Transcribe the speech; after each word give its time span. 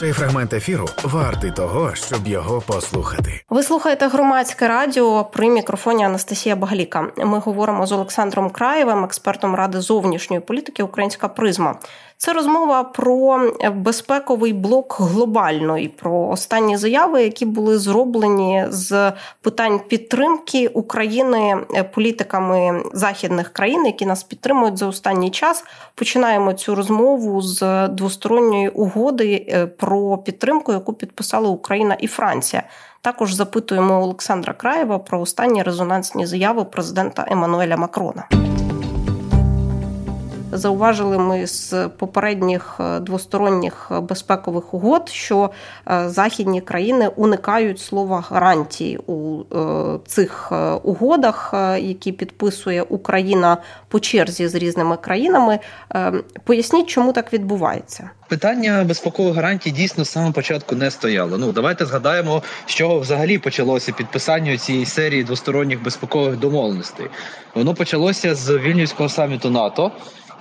Цей 0.00 0.12
фрагмент 0.12 0.52
ефіру 0.52 0.88
вартий 1.04 1.50
того, 1.50 1.94
щоб 1.94 2.26
його 2.26 2.60
послухати. 2.60 3.42
Ви 3.50 3.62
слухаєте 3.62 4.08
громадське 4.08 4.68
радіо 4.68 5.24
при 5.24 5.50
мікрофоні 5.50 6.04
Анастасія 6.04 6.56
Багаліка. 6.56 7.08
Ми 7.16 7.38
говоримо 7.38 7.86
з 7.86 7.92
Олександром 7.92 8.50
Краєвим, 8.50 9.04
експертом 9.04 9.54
ради 9.54 9.80
зовнішньої 9.80 10.40
політики 10.40 10.82
Українська 10.82 11.28
призма. 11.28 11.78
Це 12.22 12.32
розмова 12.32 12.84
про 12.84 13.40
безпековий 13.74 14.52
блок 14.52 14.96
глобально 15.00 15.78
і 15.78 15.88
про 15.88 16.28
останні 16.28 16.76
заяви, 16.76 17.22
які 17.22 17.46
були 17.46 17.78
зроблені 17.78 18.64
з 18.68 19.12
питань 19.40 19.80
підтримки 19.88 20.68
України 20.68 21.56
політиками 21.94 22.82
західних 22.92 23.48
країн, 23.48 23.86
які 23.86 24.06
нас 24.06 24.22
підтримують 24.22 24.78
за 24.78 24.86
останній 24.86 25.30
час. 25.30 25.64
Починаємо 25.94 26.52
цю 26.52 26.74
розмову 26.74 27.42
з 27.42 27.88
двосторонньої 27.88 28.68
угоди 28.68 29.46
е, 29.48 29.66
про 29.66 30.18
підтримку, 30.18 30.72
яку 30.72 30.92
підписали 30.92 31.48
Україна 31.48 31.94
і 31.94 32.06
Франція. 32.06 32.62
Також 33.00 33.32
запитуємо 33.32 34.02
Олександра 34.02 34.52
Краєва 34.52 34.98
про 34.98 35.20
останні 35.20 35.62
резонансні 35.62 36.26
заяви 36.26 36.64
президента 36.64 37.26
Еммануеля 37.30 37.76
Макрона. 37.76 38.49
Зауважили 40.52 41.18
ми 41.18 41.46
з 41.46 41.88
попередніх 41.88 42.76
е, 42.80 43.00
двосторонніх 43.00 43.90
безпекових 44.02 44.74
угод, 44.74 45.08
що 45.08 45.50
е, 45.90 46.08
західні 46.08 46.60
країни 46.60 47.08
уникають 47.16 47.80
слова 47.80 48.24
гарантії 48.30 48.98
у 49.06 49.40
е, 49.40 49.98
цих 50.06 50.52
угодах, 50.82 51.54
які 51.78 52.12
підписує 52.12 52.82
Україна 52.82 53.56
по 53.88 54.00
черзі 54.00 54.48
з 54.48 54.54
різними 54.54 54.96
країнами. 54.96 55.58
Поясніть, 56.44 56.86
чому 56.86 57.12
так 57.12 57.32
відбувається. 57.32 58.10
Питання 58.28 58.84
безпекових 58.84 59.34
гарантій 59.34 59.70
дійсно 59.70 60.04
з 60.04 60.10
самого 60.10 60.32
початку 60.32 60.74
не 60.74 60.90
стояло. 60.90 61.38
Ну 61.38 61.52
давайте 61.52 61.86
згадаємо, 61.86 62.42
з 62.66 62.74
чого 62.74 62.98
взагалі 62.98 63.38
почалося 63.38 63.92
підписання 63.92 64.56
цієї 64.56 64.86
серії 64.86 65.24
двосторонніх 65.24 65.82
безпекових 65.82 66.36
домовленостей. 66.36 67.06
Воно 67.54 67.74
почалося 67.74 68.34
з 68.34 68.58
вільнюського 68.58 69.08
саміту 69.08 69.50
НАТО. 69.50 69.92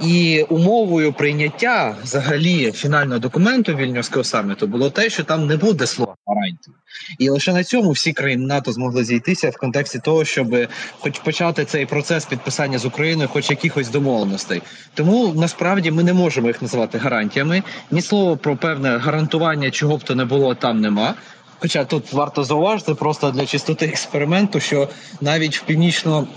І 0.01 0.45
умовою 0.49 1.13
прийняття 1.13 1.95
взагалі 2.03 2.71
фінального 2.71 3.19
документу 3.19 3.75
вільнюського 3.75 4.23
саміту 4.23 4.67
було 4.67 4.89
те, 4.89 5.09
що 5.09 5.23
там 5.23 5.47
не 5.47 5.57
буде 5.57 5.87
слова 5.87 6.15
гарантії. 6.27 6.75
І 7.19 7.29
лише 7.29 7.53
на 7.53 7.63
цьому 7.63 7.91
всі 7.91 8.13
країни 8.13 8.45
НАТО 8.45 8.71
змогли 8.71 9.03
зійтися 9.03 9.49
в 9.49 9.57
контексті 9.57 9.99
того, 9.99 10.25
щоб 10.25 10.55
хоч 10.99 11.19
почати 11.19 11.65
цей 11.65 11.85
процес 11.85 12.25
підписання 12.25 12.77
з 12.77 12.85
Україною, 12.85 13.29
хоч 13.29 13.49
якихось 13.49 13.89
домовленостей. 13.89 14.61
Тому 14.93 15.33
насправді 15.33 15.91
ми 15.91 16.03
не 16.03 16.13
можемо 16.13 16.47
їх 16.47 16.61
називати 16.61 16.97
гарантіями. 16.97 17.63
Ні 17.91 18.01
слова 18.01 18.35
про 18.35 18.57
певне 18.57 18.97
гарантування, 18.97 19.71
чого 19.71 19.97
б 19.97 20.03
то 20.03 20.15
не 20.15 20.25
було, 20.25 20.55
там 20.55 20.81
нема. 20.81 21.15
Хоча 21.61 21.85
тут 21.85 22.13
варто 22.13 22.43
зауважити 22.43 22.93
просто 22.93 23.31
для 23.31 23.45
чистоти 23.45 23.85
експерименту, 23.85 24.59
що 24.59 24.89
навіть 25.21 25.57
в 25.57 25.61
північно 25.61 26.27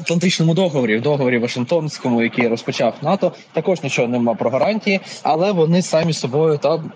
Атлантичному 0.00 0.54
договорі, 0.54 0.96
в 0.96 1.02
договорі 1.02 1.38
Вашингтонському, 1.38 2.22
який 2.22 2.48
розпочав 2.48 2.94
НАТО, 3.02 3.32
також 3.52 3.82
нічого 3.82 4.08
нема 4.08 4.34
про 4.34 4.50
гарантії, 4.50 5.00
але 5.22 5.52
вони 5.52 5.82
самі 5.82 6.12
собою 6.12 6.58
там 6.58 6.92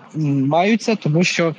маються, 0.47 0.95
тому 0.95 1.23
що 1.23 1.55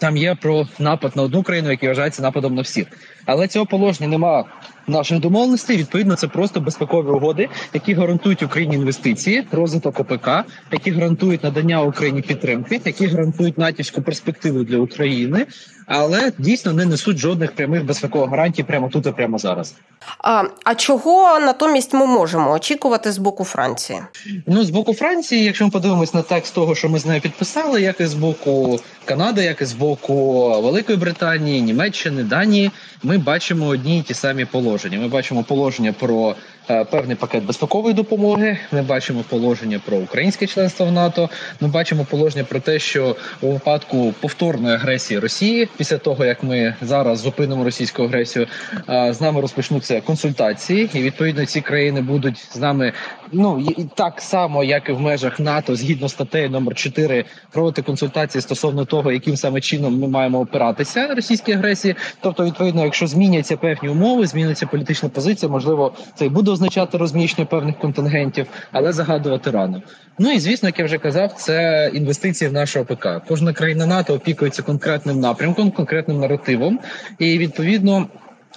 там 0.00 0.16
є 0.16 0.34
про 0.34 0.66
напад 0.78 1.16
на 1.16 1.22
одну 1.22 1.42
країну, 1.42 1.70
який 1.70 1.88
вважається 1.88 2.22
нападом 2.22 2.54
на 2.54 2.62
всіх. 2.62 2.86
Але 3.26 3.48
цього 3.48 3.66
положення 3.66 4.08
немає 4.08 4.44
наших 4.86 5.20
домовленостей. 5.20 5.76
Відповідно, 5.76 6.16
це 6.16 6.28
просто 6.28 6.60
безпекові 6.60 7.06
угоди, 7.06 7.48
які 7.74 7.94
гарантують 7.94 8.42
Україні 8.42 8.74
інвестиції, 8.74 9.46
розвиток 9.52 10.00
ОПК, 10.00 10.28
які 10.72 10.90
гарантують 10.90 11.44
надання 11.44 11.82
Україні 11.82 12.22
підтримки, 12.22 12.80
які 12.84 13.06
гарантують 13.06 13.58
натівську 13.58 14.02
перспективу 14.02 14.64
для 14.64 14.78
України, 14.78 15.46
але 15.86 16.32
дійсно 16.38 16.72
не 16.72 16.86
несуть 16.86 17.16
жодних 17.16 17.52
прямих 17.52 17.84
безпекових 17.84 18.30
гарантій 18.30 18.62
прямо 18.62 18.88
тут 18.88 19.06
і 19.06 19.10
прямо 19.10 19.38
зараз. 19.38 19.74
А 20.18 20.42
а 20.64 20.74
чого 20.74 21.40
натомість 21.40 21.94
ми 21.94 22.06
можемо 22.06 22.52
очікувати 22.52 23.12
з 23.12 23.18
боку 23.18 23.44
Франції? 23.44 24.00
Ну 24.46 24.64
з 24.64 24.70
боку 24.70 24.94
Франції, 24.94 25.44
якщо 25.44 25.64
ми 25.64 25.70
подивимось 25.70 26.14
на 26.14 26.22
текст 26.22 26.54
того, 26.54 26.74
що 26.74 26.88
ми 26.88 26.98
з 26.98 27.06
нею 27.06 27.20
підписали, 27.20 27.82
як 27.82 28.00
і 28.00 28.06
з 28.06 28.14
боку 28.14 28.80
Канади, 29.04 29.44
як 29.44 29.60
і 29.60 29.64
з 29.64 29.72
боку 29.72 30.14
Великої 30.62 30.98
Британії, 30.98 31.62
Німеччини, 31.62 32.22
Данії, 32.22 32.70
ми 33.02 33.13
бачимо 33.18 33.66
одні 33.66 33.98
й 33.98 34.02
ті 34.02 34.14
самі 34.14 34.44
положення. 34.44 34.98
Ми 34.98 35.08
бачимо 35.08 35.42
положення 35.42 35.92
про 35.92 36.34
певний 36.66 37.16
пакет 37.16 37.44
безпекової 37.44 37.94
допомоги. 37.94 38.58
Ми 38.72 38.82
бачимо 38.82 39.24
положення 39.28 39.80
про 39.86 39.96
українське 39.96 40.46
членство 40.46 40.86
в 40.86 40.92
НАТО. 40.92 41.30
Ми 41.60 41.68
бачимо 41.68 42.06
положення 42.10 42.44
про 42.44 42.60
те, 42.60 42.78
що 42.78 43.16
у 43.40 43.52
випадку 43.52 44.14
повторної 44.20 44.74
агресії 44.74 45.20
Росії, 45.20 45.68
після 45.76 45.98
того 45.98 46.24
як 46.24 46.42
ми 46.42 46.74
зараз 46.82 47.18
зупинимо 47.18 47.64
російську 47.64 48.02
агресію, 48.02 48.46
е, 48.88 49.12
з 49.12 49.20
нами 49.20 49.40
розпочнуться 49.40 50.00
консультації, 50.00 50.90
і 50.94 51.02
відповідно 51.02 51.46
ці 51.46 51.60
країни 51.60 52.00
будуть 52.00 52.48
з 52.52 52.56
нами. 52.56 52.92
Ну 53.32 53.66
і 53.78 53.84
так 53.94 54.20
само, 54.20 54.64
як 54.64 54.88
і 54.88 54.92
в 54.92 55.00
межах 55.00 55.40
НАТО, 55.40 55.76
згідно 55.76 56.08
статтею 56.08 56.50
номер 56.50 56.74
4 56.74 57.24
проводити 57.50 57.82
консультації 57.82 58.42
стосовно 58.42 58.84
того, 58.84 59.12
яким 59.12 59.36
саме 59.36 59.60
чином 59.60 60.00
ми 60.00 60.08
маємо 60.08 60.40
опиратися 60.40 61.06
російській 61.06 61.52
агресії. 61.52 61.94
Тобто, 62.20 62.44
відповідно, 62.44 62.84
якщо 62.84 63.06
зміняться 63.06 63.56
певні 63.56 63.88
умови, 63.88 64.26
зміниться 64.26 64.66
політична 64.66 65.08
позиція, 65.08 65.52
можливо, 65.52 65.92
це 66.14 66.26
і 66.26 66.28
буде 66.28 66.53
означати 66.54 66.98
розміщення 66.98 67.46
певних 67.46 67.78
контингентів, 67.78 68.46
але 68.72 68.92
загадувати 68.92 69.50
рано. 69.50 69.82
Ну 70.18 70.32
і 70.32 70.38
звісно, 70.40 70.68
як 70.68 70.78
я 70.78 70.84
вже 70.84 70.98
казав, 70.98 71.32
це 71.32 71.90
інвестиції 71.94 72.50
в 72.50 72.52
наше 72.52 72.80
ОПК. 72.80 73.06
Кожна 73.28 73.52
країна 73.52 73.86
НАТО 73.86 74.14
опікується 74.14 74.62
конкретним 74.62 75.20
напрямком, 75.20 75.70
конкретним 75.70 76.20
наративом, 76.20 76.80
і 77.18 77.38
відповідно 77.38 78.06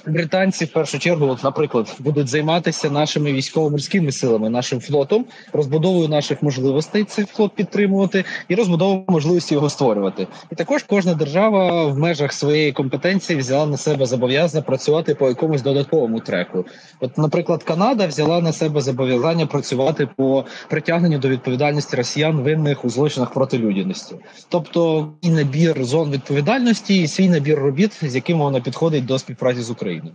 британці 0.05 0.65
в 0.65 0.73
першу 0.73 0.99
чергу, 0.99 1.27
от, 1.27 1.43
наприклад, 1.43 1.95
будуть 1.99 2.27
займатися 2.27 2.89
нашими 2.89 3.33
військово-морськими 3.33 4.11
силами, 4.11 4.49
нашим 4.49 4.79
флотом, 4.79 5.25
розбудовою 5.53 6.07
наших 6.07 6.43
можливостей 6.43 7.03
цей 7.03 7.25
флот 7.25 7.55
підтримувати 7.55 8.25
і 8.47 8.55
розбудовою 8.55 9.03
можливості 9.07 9.53
його 9.53 9.69
створювати. 9.69 10.27
І 10.51 10.55
також 10.55 10.83
кожна 10.83 11.13
держава 11.13 11.85
в 11.85 11.97
межах 11.97 12.33
своєї 12.33 12.71
компетенції 12.71 13.39
взяла 13.39 13.65
на 13.65 13.77
себе 13.77 14.05
зобов'язання 14.05 14.61
працювати 14.61 15.15
по 15.15 15.27
якомусь 15.27 15.61
додатковому 15.61 16.19
треку. 16.19 16.65
От, 16.99 17.17
наприклад, 17.17 17.63
Канада 17.63 18.07
взяла 18.07 18.41
на 18.41 18.53
себе 18.53 18.81
зобов'язання 18.81 19.45
працювати 19.45 20.09
по 20.15 20.45
притягненню 20.69 21.19
до 21.19 21.29
відповідальності 21.29 21.95
росіян 21.95 22.41
винних 22.41 22.85
у 22.85 22.89
злочинах 22.89 23.33
проти 23.33 23.57
людяності, 23.57 24.15
тобто 24.49 25.13
і 25.21 25.29
набір 25.29 25.85
зон 25.85 26.11
відповідальності, 26.11 27.01
і 27.01 27.07
свій 27.07 27.29
набір 27.29 27.59
робіт, 27.59 27.97
з 28.01 28.15
яким 28.15 28.39
вона 28.39 28.59
підходить 28.59 29.05
до 29.05 29.19
співпраці 29.19 29.61
з 29.61 29.69
Україною. 29.69 29.86
України? 29.87 30.11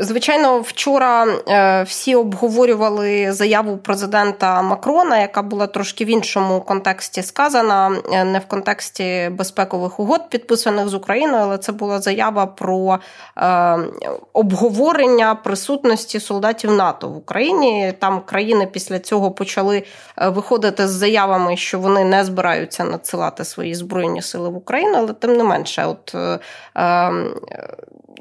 Звичайно, 0.00 0.60
вчора 0.60 1.26
е, 1.48 1.82
всі 1.82 2.14
обговорювали 2.14 3.32
заяву 3.32 3.76
президента 3.76 4.62
Макрона, 4.62 5.18
яка 5.18 5.42
була 5.42 5.66
трошки 5.66 6.04
в 6.04 6.08
іншому 6.08 6.60
контексті 6.60 7.22
сказана, 7.22 7.96
е, 8.12 8.24
не 8.24 8.38
в 8.38 8.46
контексті 8.46 9.30
безпекових 9.32 10.00
угод, 10.00 10.30
підписаних 10.30 10.88
з 10.88 10.94
Україною, 10.94 11.42
але 11.42 11.58
це 11.58 11.72
була 11.72 12.00
заява 12.00 12.46
про 12.46 12.98
е, 13.38 13.78
обговорення 14.32 15.34
присутності 15.34 16.20
солдатів 16.20 16.72
НАТО 16.72 17.08
в 17.08 17.16
Україні. 17.16 17.92
Там 17.98 18.20
країни 18.20 18.68
після 18.72 18.98
цього 18.98 19.30
почали 19.30 19.82
виходити 20.26 20.88
з 20.88 20.90
заявами, 20.90 21.56
що 21.56 21.78
вони 21.78 22.04
не 22.04 22.24
збираються 22.24 22.84
надсилати 22.84 23.44
свої 23.44 23.74
збройні 23.74 24.22
сили 24.22 24.48
в 24.48 24.56
Україну, 24.56 24.94
але 24.96 25.12
тим 25.12 25.36
не 25.36 25.44
менше, 25.44 25.86
от 25.86 26.14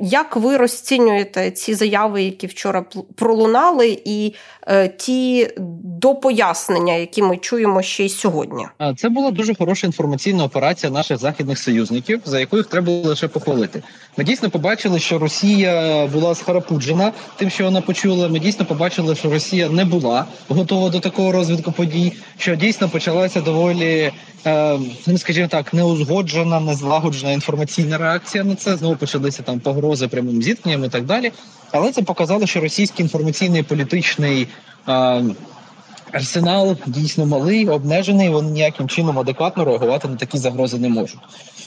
як 0.01 0.35
ви 0.35 0.57
розцінюєте 0.57 1.51
ці 1.51 1.73
заяви, 1.73 2.23
які 2.23 2.47
вчора 2.47 2.85
пролунали, 3.15 4.01
і 4.05 4.33
е, 4.67 4.87
ті 4.87 5.49
допояснення, 5.83 6.93
які 6.93 7.21
ми 7.21 7.37
чуємо 7.37 7.81
ще 7.81 8.05
й 8.05 8.09
сьогодні? 8.09 8.65
Це 8.97 9.09
була 9.09 9.31
дуже 9.31 9.55
хороша 9.55 9.87
інформаційна 9.87 10.43
операція 10.43 10.91
наших 10.91 11.17
західних 11.17 11.59
союзників, 11.59 12.21
за 12.25 12.39
яку 12.39 12.57
їх 12.57 12.65
треба 12.65 12.91
лише 12.91 13.27
похвалити. 13.27 13.83
Ми 14.17 14.23
дійсно 14.23 14.49
побачили, 14.49 14.99
що 14.99 15.19
Росія 15.19 16.05
була 16.07 16.35
схарапуджена 16.35 17.11
тим, 17.37 17.49
що 17.49 17.63
вона 17.63 17.81
почула. 17.81 18.27
Ми 18.27 18.39
дійсно 18.39 18.65
побачили, 18.65 19.15
що 19.15 19.29
Росія 19.29 19.69
не 19.69 19.85
була 19.85 20.25
готова 20.49 20.89
до 20.89 20.99
такого 20.99 21.31
розвитку 21.31 21.71
подій, 21.71 22.13
що 22.37 22.55
дійсно 22.55 22.89
почалася 22.89 23.41
доволі 23.41 24.11
Е, 24.45 24.79
ну 25.07 25.17
скажімо 25.17 25.47
так, 25.47 25.73
неузгоджена, 25.73 26.59
незлагоджена 26.59 27.31
інформаційна 27.31 27.97
реакція 27.97 28.43
на 28.43 28.55
це. 28.55 28.77
Знову 28.77 28.95
почалися 28.95 29.43
там 29.43 29.59
погрози 29.59 29.84
прямим 30.07 30.41
зіткненням 30.41 30.85
і 30.85 30.89
так 30.89 31.05
далі. 31.05 31.31
Але 31.71 31.91
це 31.91 32.01
показало, 32.01 32.47
що 32.47 32.59
російський 32.61 33.03
інформаційний 33.03 33.63
політичний. 33.63 34.47
Арсенал 36.15 36.77
дійсно 36.85 37.25
малий, 37.25 37.69
обмежений. 37.69 38.29
Вони 38.29 38.51
ніяким 38.51 38.89
чином 38.89 39.19
адекватно 39.19 39.65
реагувати 39.65 40.07
на 40.07 40.15
такі 40.15 40.37
загрози 40.37 40.77
не 40.77 40.89
можуть. 40.89 41.19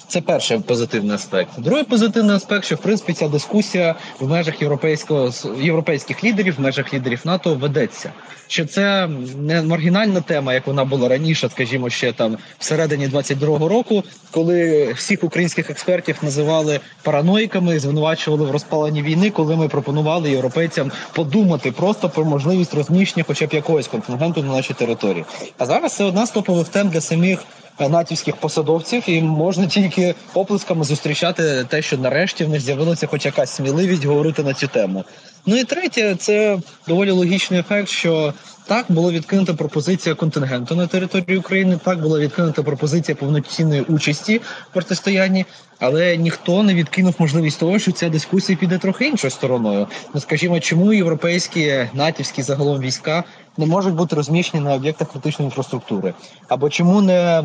Це 0.08 0.20
перший 0.20 0.58
позитивний 0.58 1.14
аспект. 1.14 1.50
Другий 1.58 1.84
позитивний 1.84 2.36
аспект, 2.36 2.64
що 2.64 2.74
в 2.74 2.78
принципі 2.78 3.12
ця 3.12 3.28
дискусія 3.28 3.94
в 4.20 4.28
межах 4.28 4.62
європейського 4.62 5.30
європейських 5.60 6.24
лідерів, 6.24 6.54
в 6.58 6.60
межах 6.60 6.94
лідерів 6.94 7.20
НАТО 7.24 7.54
ведеться. 7.54 8.12
Що 8.46 8.66
це 8.66 9.08
не 9.38 9.62
маргінальна 9.62 10.20
тема, 10.20 10.54
як 10.54 10.66
вона 10.66 10.84
була 10.84 11.08
раніше, 11.08 11.48
скажімо, 11.48 11.90
ще 11.90 12.12
там 12.12 12.38
всередині 12.58 13.08
22-го 13.08 13.68
року, 13.68 14.04
коли 14.30 14.92
всіх 14.92 15.24
українських 15.24 15.70
експертів 15.70 16.16
називали 16.22 16.80
параноїками, 17.02 17.78
звинувачували 17.78 18.44
в 18.44 18.50
розпаленні 18.50 19.02
війни, 19.02 19.30
коли 19.30 19.56
ми 19.56 19.68
пропонували 19.68 20.30
європейцям 20.30 20.92
подумати 21.12 21.72
просто 21.72 22.08
про 22.08 22.24
можливість 22.24 22.74
розміщення, 22.74 23.24
хоча 23.28 23.46
б 23.46 23.54
якогось 23.54 23.88
контингенту 23.88 24.37
на 24.42 24.52
нашій 24.52 24.74
території. 24.74 25.24
А 25.58 25.66
зараз 25.66 25.92
це 25.92 26.04
одна 26.04 26.26
з 26.26 26.30
топових 26.30 26.68
тем 26.68 26.88
для 26.88 27.00
самих 27.00 27.38
натівських 27.80 28.36
посадовців, 28.36 29.02
і 29.06 29.22
можна 29.22 29.66
тільки 29.66 30.14
оплесками 30.34 30.84
зустрічати 30.84 31.66
те, 31.68 31.82
що 31.82 31.98
нарешті 31.98 32.44
в 32.44 32.48
них 32.48 32.60
з'явилася 32.60 33.06
хоч 33.06 33.26
якась 33.26 33.50
сміливість 33.50 34.04
говорити 34.04 34.42
на 34.42 34.54
цю 34.54 34.68
тему. 34.68 35.04
Ну 35.46 35.56
і 35.56 35.64
третє, 35.64 36.16
це 36.18 36.58
доволі 36.88 37.10
логічний 37.10 37.60
ефект, 37.60 37.88
що 37.88 38.34
так 38.66 38.86
була 38.88 39.12
відкинута 39.12 39.54
пропозиція 39.54 40.14
контингенту 40.14 40.76
на 40.76 40.86
території 40.86 41.38
України. 41.38 41.78
Так 41.84 42.00
була 42.00 42.18
відкинута 42.18 42.62
пропозиція 42.62 43.16
повноцінної 43.16 43.80
участі 43.80 44.38
в 44.38 44.72
протистоянні, 44.72 45.46
але 45.78 46.16
ніхто 46.16 46.62
не 46.62 46.74
відкинув 46.74 47.14
можливість 47.18 47.60
того, 47.60 47.78
що 47.78 47.92
ця 47.92 48.08
дискусія 48.08 48.58
піде 48.58 48.78
трохи 48.78 49.06
іншою 49.06 49.30
стороною. 49.30 49.86
Ну 50.14 50.20
скажімо, 50.20 50.60
чому 50.60 50.92
європейські 50.92 51.88
натівські 51.94 52.42
загалом 52.42 52.80
війська 52.80 53.24
не 53.58 53.66
можуть 53.66 53.94
бути 53.94 54.16
розміщені 54.16 54.64
на 54.64 54.74
об'єктах 54.74 55.10
критичної 55.10 55.46
інфраструктури, 55.46 56.14
або 56.48 56.70
чому 56.70 57.02
не 57.02 57.44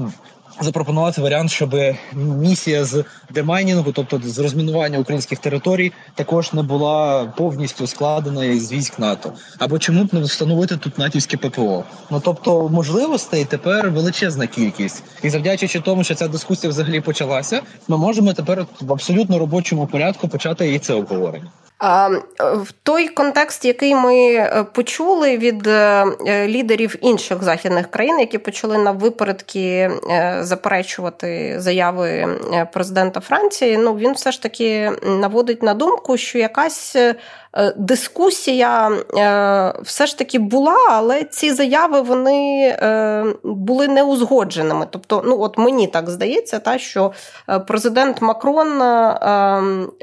запропонувати 0.62 1.22
варіант, 1.22 1.52
щоб 1.52 1.76
місія 2.16 2.86
з 2.86 3.04
демайнінгу, 3.30 3.92
тобто 3.92 4.22
з 4.24 4.40
розмінування 4.40 5.00
українських 5.00 5.40
територій, 5.40 5.92
також 6.16 6.54
не 6.54 6.64
була 6.64 7.26
повністю 7.38 7.88
складена 7.88 8.60
з 8.60 8.72
військ 8.72 9.00
НАТО. 9.00 9.34
Або 9.60 9.80
чому 9.80 10.04
б 10.04 10.14
не 10.14 10.22
встановити 10.22 10.78
тут 10.78 10.98
натівське 10.98 11.38
ППО? 11.38 11.84
Ну 12.10 12.22
тобто 12.26 12.70
можливостей 12.70 13.46
тепер 13.46 13.90
величезна 13.90 14.48
кількість, 14.48 15.04
і 15.24 15.30
завдячуючи 15.30 15.80
тому, 15.80 16.04
що 16.04 16.16
ця 16.16 16.28
дискусія 16.28 16.70
взагалі 16.70 17.02
почалася, 17.02 17.62
ми 17.88 17.98
можемо 17.98 18.34
тепер 18.34 18.66
в 18.82 18.94
абсолютно 18.94 19.40
робочому 19.40 19.88
порядку 19.88 20.28
почати 20.28 20.74
і 20.74 20.80
це 20.80 20.94
обговорення. 20.94 21.52
В 22.40 22.72
той 22.84 23.08
контекст, 23.08 23.66
який 23.66 23.96
ми 23.96 24.16
е, 24.16 24.66
почули 24.74 25.38
від 25.38 25.68
е, 25.68 26.06
лідерів 26.48 26.96
інших 27.02 27.44
західних 27.44 27.92
країн, 27.92 28.20
які 28.20 28.38
почали 28.38 28.78
на 28.78 28.92
випередки 28.92 29.92
е, 30.10 30.38
заперечувати 30.44 31.56
заяви 31.58 32.40
президента 32.74 33.20
Франції, 33.20 33.78
ну 33.78 33.96
він 33.96 34.14
все 34.14 34.32
ж 34.32 34.42
таки 34.42 34.92
наводить 35.04 35.64
на 35.64 35.74
думку, 35.74 36.18
що 36.18 36.38
якась 36.38 36.96
Е, 36.96 37.16
дискусія 37.78 38.90
е, 38.90 39.74
все 39.84 40.08
ж 40.08 40.18
таки 40.18 40.40
була, 40.40 40.78
але 40.90 41.24
ці 41.24 41.54
заяви 41.54 42.02
вони 42.02 42.68
е, 42.68 43.26
були 43.44 43.88
неузгодженими. 43.88 44.88
Тобто, 44.90 45.24
ну 45.26 45.42
от 45.42 45.58
мені 45.58 45.88
так 45.88 46.10
здається, 46.10 46.60
та 46.60 46.78
що 46.78 47.12
президент 47.68 48.22
Макрон 48.22 48.68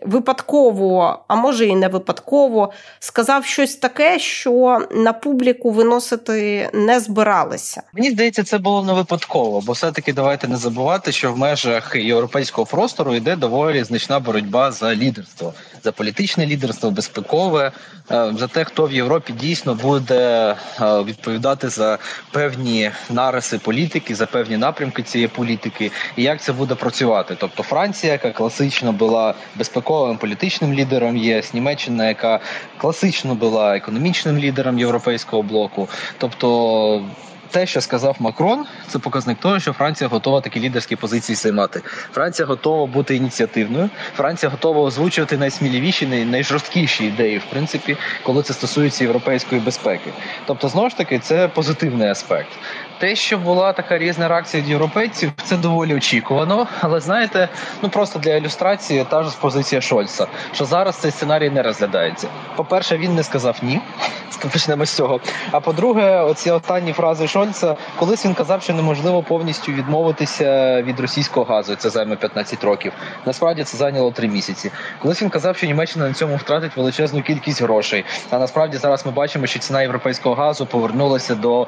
випадково, 0.06 1.18
а 1.28 1.34
може 1.34 1.66
і 1.66 1.76
не 1.76 1.88
випадково, 1.88 2.72
сказав 2.98 3.44
щось 3.44 3.76
таке, 3.76 4.18
що 4.18 4.80
на 4.90 5.12
публіку 5.12 5.70
виносити 5.70 6.70
не 6.72 7.00
збиралися. 7.00 7.82
Мені 7.92 8.10
здається, 8.10 8.44
це 8.44 8.58
було 8.58 8.84
не 8.84 8.92
випадково, 8.92 9.60
бо 9.60 9.72
все-таки 9.72 10.12
давайте 10.12 10.48
не 10.48 10.56
забувати, 10.56 11.12
що 11.12 11.32
в 11.32 11.38
межах 11.38 11.96
європейського 11.96 12.66
простору 12.66 13.14
йде 13.14 13.36
доволі 13.36 13.84
значна 13.84 14.18
боротьба 14.18 14.72
за 14.72 14.94
лідерство, 14.94 15.54
за 15.84 15.92
політичне 15.92 16.46
лідерство, 16.46 16.90
безпекове 16.90 17.39
умови 17.40 17.70
е, 18.10 18.32
за 18.36 18.46
те, 18.46 18.64
хто 18.64 18.86
в 18.86 18.92
Європі 18.92 19.32
дійсно 19.32 19.74
буде 19.74 20.54
е, 20.80 21.02
відповідати 21.02 21.68
за 21.68 21.98
певні 22.32 22.90
нариси 23.10 23.58
політики, 23.58 24.14
за 24.14 24.26
певні 24.26 24.56
напрямки 24.56 25.02
цієї 25.02 25.28
політики, 25.28 25.90
і 26.16 26.22
як 26.22 26.42
це 26.42 26.52
буде 26.52 26.74
працювати. 26.74 27.36
Тобто 27.38 27.62
Франція, 27.62 28.12
яка 28.12 28.30
класично 28.30 28.92
була 28.92 29.34
безпековим 29.56 30.16
політичним 30.16 30.74
лідером, 30.74 31.16
ЄС, 31.16 31.54
Німеччина, 31.54 32.08
яка 32.08 32.40
класично 32.78 33.34
була 33.34 33.76
економічним 33.76 34.38
лідером 34.38 34.78
європейського 34.78 35.42
блоку, 35.42 35.88
тобто 36.18 37.02
те, 37.50 37.66
що 37.66 37.80
сказав 37.80 38.16
Макрон, 38.18 38.66
це 38.88 38.98
показник 38.98 39.38
того, 39.38 39.60
що 39.60 39.72
Франція 39.72 40.08
готова 40.08 40.40
такі 40.40 40.60
лідерські 40.60 40.96
позиції 40.96 41.36
займати. 41.36 41.82
Франція 42.12 42.46
готова 42.46 42.86
бути 42.86 43.16
ініціативною. 43.16 43.90
Франція 44.16 44.50
готова 44.50 44.80
озвучувати 44.80 45.38
найсміливіші, 45.38 46.06
найжорсткіші 46.06 47.04
ідеї, 47.06 47.38
в 47.38 47.44
принципі, 47.50 47.96
коли 48.22 48.42
це 48.42 48.52
стосується 48.52 49.04
європейської 49.04 49.60
безпеки. 49.60 50.10
Тобто, 50.46 50.68
знову 50.68 50.90
ж 50.90 50.96
таки, 50.96 51.18
це 51.18 51.48
позитивний 51.48 52.08
аспект. 52.08 52.52
Те, 53.00 53.16
що 53.16 53.38
була 53.38 53.72
така 53.72 53.98
різна 53.98 54.28
реакція 54.28 54.62
від 54.62 54.70
європейців, 54.70 55.32
це 55.44 55.56
доволі 55.56 55.94
очікувано. 55.94 56.66
Але 56.80 57.00
знаєте, 57.00 57.48
ну 57.82 57.88
просто 57.88 58.18
для 58.18 58.34
ілюстрації 58.34 59.06
та 59.10 59.22
ж 59.22 59.36
позиція 59.40 59.80
Шольца, 59.80 60.26
що 60.52 60.64
зараз 60.64 60.96
цей 60.96 61.10
сценарій 61.10 61.50
не 61.50 61.62
розглядається. 61.62 62.28
По 62.56 62.64
перше, 62.64 62.96
він 62.96 63.14
не 63.14 63.22
сказав 63.22 63.56
ні. 63.62 63.80
Почнемо 64.52 64.84
з 64.84 64.90
цього. 64.90 65.20
А 65.50 65.60
по-друге, 65.60 66.20
оці 66.20 66.50
останні 66.50 66.92
фрази 66.92 67.28
Шольца, 67.28 67.76
колись 67.98 68.26
він 68.26 68.34
казав, 68.34 68.62
що 68.62 68.74
неможливо 68.74 69.22
повністю 69.22 69.72
відмовитися 69.72 70.82
від 70.82 71.00
російського 71.00 71.46
газу. 71.46 71.74
Це 71.74 71.90
займе 71.90 72.16
15 72.16 72.64
років. 72.64 72.92
Насправді 73.26 73.64
це 73.64 73.76
зайняло 73.76 74.10
3 74.10 74.28
місяці. 74.28 74.70
Колись 75.02 75.22
він 75.22 75.30
казав, 75.30 75.56
що 75.56 75.66
Німеччина 75.66 76.08
на 76.08 76.14
цьому 76.14 76.36
втратить 76.36 76.76
величезну 76.76 77.22
кількість 77.22 77.62
грошей. 77.62 78.04
А 78.30 78.38
насправді 78.38 78.76
зараз 78.76 79.06
ми 79.06 79.12
бачимо, 79.12 79.46
що 79.46 79.58
ціна 79.58 79.82
європейського 79.82 80.34
газу 80.34 80.66
повернулася 80.66 81.34
до 81.34 81.66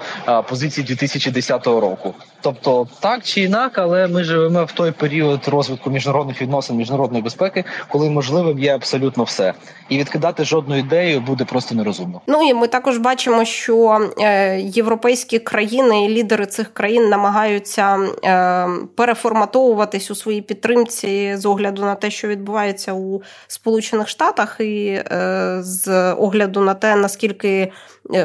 позиції 0.49 0.87
2010 1.31 1.67
року. 1.67 2.15
Тобто, 2.43 2.89
так 3.01 3.25
чи 3.25 3.41
інак, 3.41 3.79
але 3.79 4.09
ми 4.09 4.25
живемо 4.25 4.65
в 4.65 4.73
той 4.73 4.91
період 4.91 5.49
розвитку 5.49 5.91
міжнародних 5.91 6.43
відносин, 6.43 6.77
міжнародної 6.77 7.23
безпеки, 7.23 7.65
коли 7.89 8.11
можливим 8.11 8.59
є 8.59 8.75
абсолютно 8.75 9.25
все, 9.25 9.55
і 9.89 9.99
відкидати 9.99 10.45
жодну 10.45 10.79
ідею 10.79 11.21
буде 11.21 11.45
просто 11.45 11.75
нерозумно. 11.75 12.21
Ну 12.27 12.43
і 12.49 12.55
ми 12.55 12.69
також 12.69 12.99
бачимо, 12.99 13.45
що 13.45 14.09
е, 14.21 14.61
європейські 14.61 15.39
країни 15.39 16.05
і 16.05 16.09
лідери 16.09 16.47
цих 16.47 16.75
країн 16.75 17.09
намагаються 17.09 17.99
е, 18.25 18.69
переформатовуватись 18.97 20.11
у 20.11 20.15
своїй 20.15 20.43
підтримці 20.43 21.37
з 21.37 21.47
огляду 21.47 21.83
на 21.83 21.95
те, 21.95 22.11
що 22.11 22.29
відбувається 22.29 22.93
у 22.93 23.23
Сполучених 23.47 24.09
Штатах, 24.09 24.57
і 24.61 24.87
е, 24.87 25.59
з 25.61 26.13
огляду 26.13 26.61
на 26.61 26.75
те, 26.75 26.97
наскільки 26.97 27.73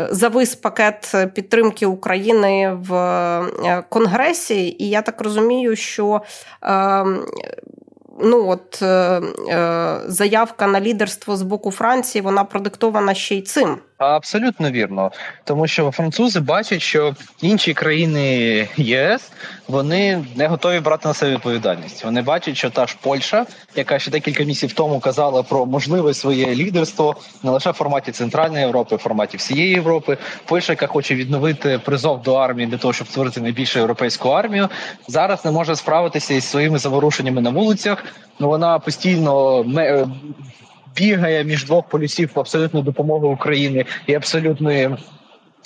завис 0.09 0.55
пакет 0.55 1.15
підтримки 1.33 1.85
України 1.85 2.77
в 2.87 3.83
Конгресі, 3.89 4.75
і 4.79 4.89
я 4.89 5.01
так 5.01 5.21
розумію, 5.21 5.75
що 5.75 6.21
ну 8.19 8.49
от 8.49 8.83
заявка 10.11 10.67
на 10.67 10.81
лідерство 10.81 11.37
з 11.37 11.41
боку 11.41 11.71
Франції 11.71 12.21
вона 12.21 12.43
продиктована 12.43 13.13
ще 13.13 13.35
й 13.35 13.41
цим. 13.41 13.77
Абсолютно 13.97 14.71
вірно, 14.71 15.11
тому 15.43 15.67
що 15.67 15.91
французи 15.91 16.39
бачать, 16.39 16.81
що 16.81 17.15
інші 17.41 17.73
країни 17.73 18.21
ЄС 18.77 19.31
вони 19.67 20.25
не 20.35 20.47
готові 20.47 20.79
брати 20.79 21.07
на 21.07 21.13
себе 21.13 21.31
відповідальність. 21.31 22.03
Вони 22.03 22.21
бачать, 22.21 22.57
що 22.57 22.69
та 22.69 22.87
ж 22.87 22.97
Польща, 23.01 23.45
яка 23.75 23.99
ще 23.99 24.11
декілька 24.11 24.43
місяців 24.43 24.73
тому 24.73 24.99
казала 24.99 25.43
про 25.43 25.65
можливе 25.65 26.13
своє 26.13 26.55
лідерство 26.55 27.15
не 27.43 27.51
лише 27.51 27.71
в 27.71 27.73
форматі 27.73 28.11
Центральної 28.11 28.61
Європи, 28.61 28.95
в 28.95 28.99
форматі 28.99 29.37
всієї 29.37 29.69
Європи. 29.69 30.17
Польща, 30.45 30.73
яка 30.73 30.87
хоче 30.87 31.15
відновити 31.15 31.79
призов 31.79 32.21
до 32.21 32.35
армії 32.35 32.67
для 32.67 32.77
того, 32.77 32.93
щоб 32.93 33.07
створити 33.07 33.41
найбільшу 33.41 33.79
європейську 33.79 34.29
армію, 34.29 34.69
зараз 35.07 35.45
не 35.45 35.51
може 35.51 35.75
справитися 35.75 36.33
із 36.33 36.43
своїми 36.45 36.77
заворушеннями 36.77 37.41
на 37.41 37.49
вулицях. 37.49 38.05
Ну 38.39 38.47
вона 38.47 38.79
постійно 38.79 39.63
бігає 40.97 41.43
між 41.43 41.65
двох 41.65 41.87
полюсів 41.87 42.29
абсолютно 42.33 42.81
допомоги 42.81 43.27
України 43.27 43.85
і 44.07 44.13
абсолютної 44.13 44.89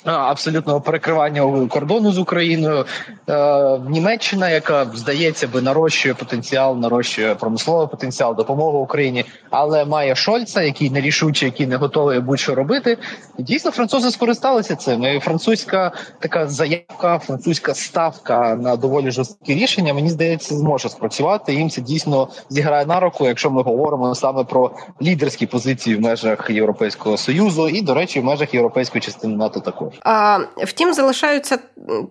абсолютного 0.04 0.80
перекривання 0.80 1.66
кордону 1.68 2.12
з 2.12 2.18
Україною. 2.18 2.84
Е, 3.28 3.78
Німеччина, 3.88 4.50
яка 4.50 4.86
здається 4.94 5.48
би 5.48 5.62
нарощує 5.62 6.14
потенціал, 6.14 6.78
нарощує 6.78 7.34
промисловий 7.34 7.88
потенціал 7.88 8.36
допомоги 8.36 8.78
Україні, 8.78 9.24
але 9.50 9.84
має 9.84 10.14
Шольца, 10.14 10.62
який 10.62 10.90
нерішучий, 10.90 11.46
який 11.46 11.66
не 11.66 11.76
готовий 11.76 12.20
будь-що 12.20 12.54
робити. 12.54 12.98
І 13.38 13.42
Дійсно, 13.42 13.70
французи 13.70 14.10
скористалися 14.10 14.76
цим. 14.76 15.04
І 15.04 15.20
Французька 15.20 15.92
така 16.18 16.48
заявка, 16.48 17.18
французька 17.18 17.74
ставка 17.74 18.54
на 18.54 18.76
доволі 18.76 19.10
жорсткі 19.10 19.54
рішення. 19.54 19.94
Мені 19.94 20.10
здається, 20.10 20.54
зможе 20.54 20.88
спрацювати. 20.88 21.54
Їм 21.54 21.70
це 21.70 21.80
дійсно 21.80 22.28
зіграє 22.48 22.86
на 22.86 23.00
руку, 23.00 23.26
якщо 23.26 23.50
ми 23.50 23.62
говоримо 23.62 24.14
саме 24.14 24.44
про 24.44 24.70
лідерські 25.02 25.46
позиції 25.46 25.96
в 25.96 26.00
межах 26.00 26.50
Європейського 26.50 27.16
союзу 27.16 27.68
і, 27.68 27.82
до 27.82 27.94
речі, 27.94 28.20
в 28.20 28.24
межах 28.24 28.54
європейської 28.54 29.02
частини 29.02 29.36
НАТО 29.36 29.60
також. 29.60 29.91
А, 30.00 30.38
Втім, 30.56 30.94
залишаються 30.94 31.58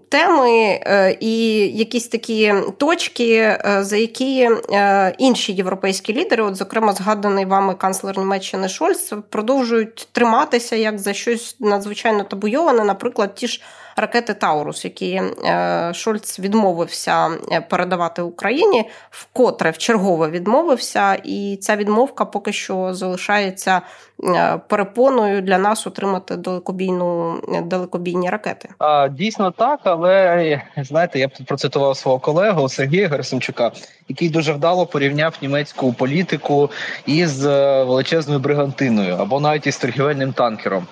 теми 0.09 0.50
е, 0.85 1.17
і 1.19 1.57
якісь 1.77 2.07
такі 2.07 2.53
точки, 2.77 3.33
е, 3.35 3.77
за 3.81 3.97
які 3.97 4.50
е, 4.71 5.15
інші 5.17 5.53
європейські 5.53 6.13
лідери, 6.13 6.43
от 6.43 6.55
зокрема 6.55 6.93
згаданий 6.93 7.45
вами 7.45 7.73
канцлер 7.73 8.17
Німеччини 8.17 8.69
Шольц, 8.69 9.13
продовжують 9.29 10.07
триматися 10.11 10.75
як 10.75 11.00
за 11.00 11.13
щось 11.13 11.55
надзвичайно 11.59 12.23
табуйоване, 12.23 12.83
наприклад, 12.83 13.35
ті 13.35 13.47
ж 13.47 13.61
ракети 13.95 14.33
Таурус, 14.33 14.86
які 14.86 15.21
е, 15.45 15.91
Шольц 15.93 16.39
відмовився 16.39 17.29
е, 17.51 17.62
передавати 17.62 18.21
Україні, 18.21 18.89
вкотре 19.10 19.71
в 19.71 19.77
чергове 19.77 20.29
відмовився, 20.29 21.13
і 21.24 21.57
ця 21.62 21.75
відмовка 21.75 22.25
поки 22.25 22.53
що 22.53 22.93
залишається 22.93 23.81
е, 24.24 24.60
перепоною 24.67 25.41
для 25.41 25.57
нас 25.57 25.88
отримати 25.88 26.36
далекобійну 26.36 27.41
далекобійні 27.63 28.29
ракети. 28.29 28.69
А, 28.79 29.07
Дійсно 29.07 29.51
так, 29.51 29.79
але 29.83 30.62
знаєте, 30.77 31.19
я 31.19 31.27
процитував 31.27 31.98
свого 31.98 32.19
колегу 32.19 32.69
Сергія 32.69 33.07
Герасимчука, 33.07 33.71
який 34.10 34.29
дуже 34.29 34.53
вдало 34.53 34.86
порівняв 34.86 35.38
німецьку 35.41 35.93
політику 35.93 36.69
із 37.05 37.45
величезною 37.45 38.39
бригантиною 38.39 39.15
або 39.19 39.39
навіть 39.39 39.67
із 39.67 39.77
торгівельним 39.77 40.33
танкером. 40.33 40.88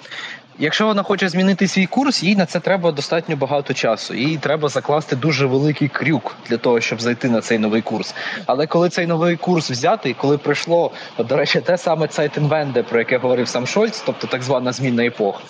Якщо 0.62 0.86
вона 0.86 1.04
хоче 1.04 1.30
змінити 1.30 1.68
свій 1.68 1.86
курс, 1.86 2.24
їй 2.24 2.36
на 2.36 2.46
це 2.46 2.60
треба 2.60 2.92
достатньо 2.92 3.36
багато 3.36 3.74
часу. 3.74 4.13
Їй 4.13 4.38
треба 4.38 4.70
закласти 4.70 5.16
дуже 5.16 5.46
великий 5.46 5.88
крюк 5.88 6.36
для 6.50 6.58
того, 6.58 6.82
щоб 6.82 7.01
зайти 7.01 7.30
на 7.30 7.42
цей 7.42 7.60
новий 7.60 7.82
курс. 7.82 8.16
Але 8.46 8.68
коли 8.68 8.89
цей 8.89 9.08
новий 9.08 9.36
курс 9.36 9.72
взятий, 9.72 10.13
коли 10.13 10.38
прийшло 10.38 10.92
до 11.18 11.38
речі, 11.38 11.62
те 11.62 11.78
саме 11.78 12.08
Цайтенвенде, 12.08 12.84
про 12.84 13.00
яке 13.00 13.18
говорив 13.18 13.48
сам 13.48 13.68
Шольц, 13.68 14.04
тобто 14.06 14.28
так 14.28 14.44
звана 14.44 14.72
змінна 14.72 15.06
епох, 15.06 15.42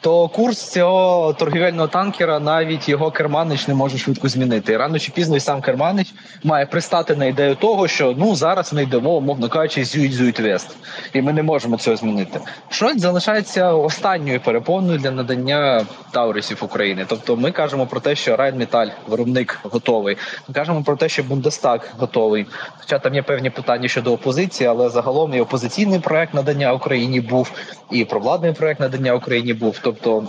то 0.00 0.28
курс 0.28 0.70
цього 0.70 1.32
торгівельного 1.32 1.88
танкера 1.88 2.40
навіть 2.40 2.88
його 2.88 3.10
керманич 3.10 3.68
не 3.68 3.74
може 3.74 3.98
швидко 3.98 4.28
змінити. 4.28 4.72
І 4.72 4.76
Рано 4.76 4.98
чи 4.98 5.12
пізно 5.12 5.36
і 5.36 5.40
сам 5.40 5.60
керманич 5.60 6.14
має 6.44 6.66
пристати 6.66 7.16
на 7.16 7.24
ідею 7.24 7.54
того, 7.54 7.88
що 7.88 8.14
ну 8.18 8.36
зараз 8.36 8.72
ми 8.72 8.82
йдемо, 8.82 9.20
мовно 9.20 9.48
кажучи, 9.48 9.84
зюють 9.84 10.14
зюють 10.14 10.40
вест, 10.40 10.76
і 11.12 11.22
ми 11.22 11.32
не 11.32 11.42
можемо 11.42 11.76
цього 11.76 11.96
змінити. 11.96 12.40
Шольц 12.70 13.00
залишається 13.00 13.72
останньою 13.72 14.40
перед 14.40 14.55
перепоною 14.56 14.98
для 14.98 15.10
надання 15.10 15.86
Таурисів 16.10 16.64
України. 16.64 17.04
Тобто, 17.08 17.36
ми 17.36 17.52
кажемо 17.52 17.86
про 17.86 18.00
те, 18.00 18.14
що 18.14 18.36
Райнметаль, 18.36 18.88
виробник 19.08 19.58
готовий. 19.62 20.16
Ми 20.48 20.54
кажемо 20.54 20.82
про 20.82 20.96
те, 20.96 21.08
що 21.08 21.22
Бундестаг 21.22 21.80
готовий. 21.98 22.46
Хоча 22.78 22.98
там 22.98 23.14
є 23.14 23.22
певні 23.22 23.50
питання 23.50 23.88
щодо 23.88 24.12
опозиції, 24.12 24.68
але 24.68 24.88
загалом 24.88 25.34
і 25.34 25.40
опозиційний 25.40 26.00
проект 26.00 26.34
надання 26.34 26.72
Україні 26.72 27.20
був, 27.20 27.52
і 27.90 28.04
провладний 28.04 28.52
проект 28.52 28.80
надання 28.80 29.14
Україні 29.14 29.54
був. 29.54 29.78
Тобто 29.82 30.24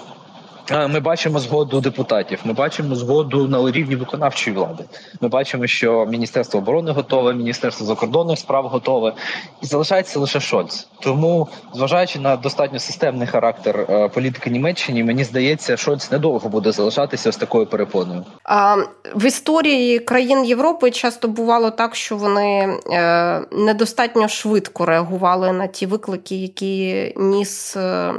ми 0.71 1.00
бачимо 1.00 1.39
згоду 1.39 1.81
депутатів. 1.81 2.39
Ми 2.43 2.53
бачимо 2.53 2.95
згоду 2.95 3.47
на 3.47 3.71
рівні 3.71 3.95
виконавчої 3.95 4.55
влади. 4.55 4.83
Ми 5.21 5.27
бачимо, 5.27 5.67
що 5.67 6.05
міністерство 6.05 6.59
оборони 6.59 6.91
готове, 6.91 7.33
міністерство 7.33 7.86
закордонних 7.86 8.39
справ 8.39 8.65
готове, 8.67 9.13
і 9.62 9.65
залишається 9.65 10.19
лише 10.19 10.39
Шольц. 10.39 10.88
Тому, 11.00 11.47
зважаючи 11.74 12.19
на 12.19 12.36
достатньо 12.36 12.79
системний 12.79 13.27
характер 13.27 13.86
е, 13.89 14.09
політики 14.09 14.50
Німеччини, 14.50 15.03
мені 15.03 15.24
здається, 15.24 15.77
Шольц 15.77 16.12
недовго 16.12 16.50
буде 16.50 16.71
залишатися 16.71 17.31
з 17.31 17.38
такою 17.38 17.65
перепоною. 17.65 18.25
А 18.43 18.75
в 19.15 19.25
історії 19.25 20.00
країн 20.00 20.45
Європи 20.45 20.91
часто 20.91 21.27
бувало 21.27 21.71
так, 21.71 21.95
що 21.95 22.17
вони 22.17 22.77
е, 22.91 23.41
недостатньо 23.51 24.27
швидко 24.27 24.86
реагували 24.86 25.51
на 25.51 25.67
ті 25.67 25.86
виклики, 25.86 26.36
які 26.36 27.13
ніс 27.17 27.77
е, 27.77 28.13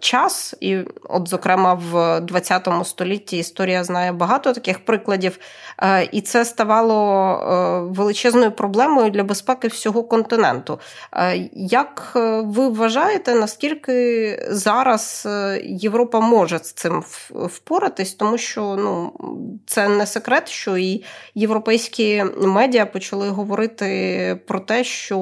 час, 0.00 0.54
і, 0.60 0.78
от, 1.08 1.28
зокрема 1.28 1.69
в 1.74 2.20
20 2.20 2.68
столітті 2.84 3.38
історія 3.38 3.84
знає 3.84 4.12
багато 4.12 4.52
таких 4.52 4.84
прикладів, 4.84 5.38
е, 5.78 6.08
і 6.12 6.20
це 6.20 6.44
ставало 6.44 7.32
е, 7.32 7.80
величезною 7.92 8.52
проблемою 8.52 9.10
для 9.10 9.24
безпеки 9.24 9.68
всього 9.68 10.04
континенту. 10.04 10.78
Е, 11.12 11.48
як 11.52 12.12
ви 12.44 12.68
вважаєте, 12.68 13.34
наскільки 13.34 14.46
зараз 14.50 15.28
Європа 15.64 16.20
може 16.20 16.58
з 16.58 16.72
цим 16.72 17.04
впоратись? 17.30 18.14
Тому 18.14 18.38
що 18.38 18.76
ну, 18.78 19.12
це 19.66 19.88
не 19.88 20.06
секрет, 20.06 20.48
що 20.48 20.76
і 20.76 21.04
європейські 21.34 22.24
медіа 22.38 22.86
почали 22.86 23.28
говорити 23.28 24.40
про 24.46 24.60
те, 24.60 24.84
що 24.84 25.18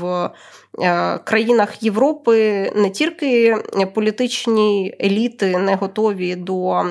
в 0.00 0.30
країнах 1.24 1.82
Європи 1.82 2.36
не 2.76 2.90
тільки 2.90 3.56
політичні 3.94 4.94
еліти 5.00 5.58
не 5.58 5.74
готові 5.74 6.36
до 6.36 6.80
е, 6.80 6.84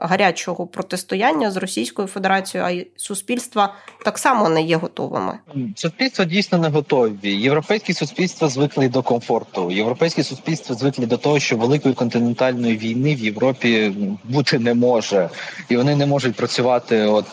гарячого 0.00 0.66
протистояння 0.66 1.50
з 1.50 1.56
Російською 1.56 2.08
Федерацією, 2.08 2.66
а 2.66 2.70
й 2.70 2.86
суспільства 2.96 3.74
так 4.04 4.18
само 4.18 4.48
не 4.48 4.62
є 4.62 4.76
готовими. 4.76 5.38
Суспільства 5.76 6.24
дійсно 6.24 6.58
не 6.58 6.68
готові. 6.68 7.30
Європейські 7.32 7.94
суспільства 7.94 8.48
звикли 8.48 8.88
до 8.88 9.02
комфорту. 9.02 9.70
Європейські 9.70 10.22
суспільства 10.22 10.76
звикли 10.76 11.06
до 11.06 11.16
того, 11.16 11.38
що 11.38 11.56
великої 11.56 11.94
континентальної 11.94 12.76
війни 12.76 13.14
в 13.14 13.18
Європі 13.18 13.92
бути 14.24 14.58
не 14.58 14.74
може, 14.74 15.30
і 15.68 15.76
вони 15.76 15.96
не 15.96 16.06
можуть 16.06 16.36
працювати 16.36 17.02
от 17.02 17.24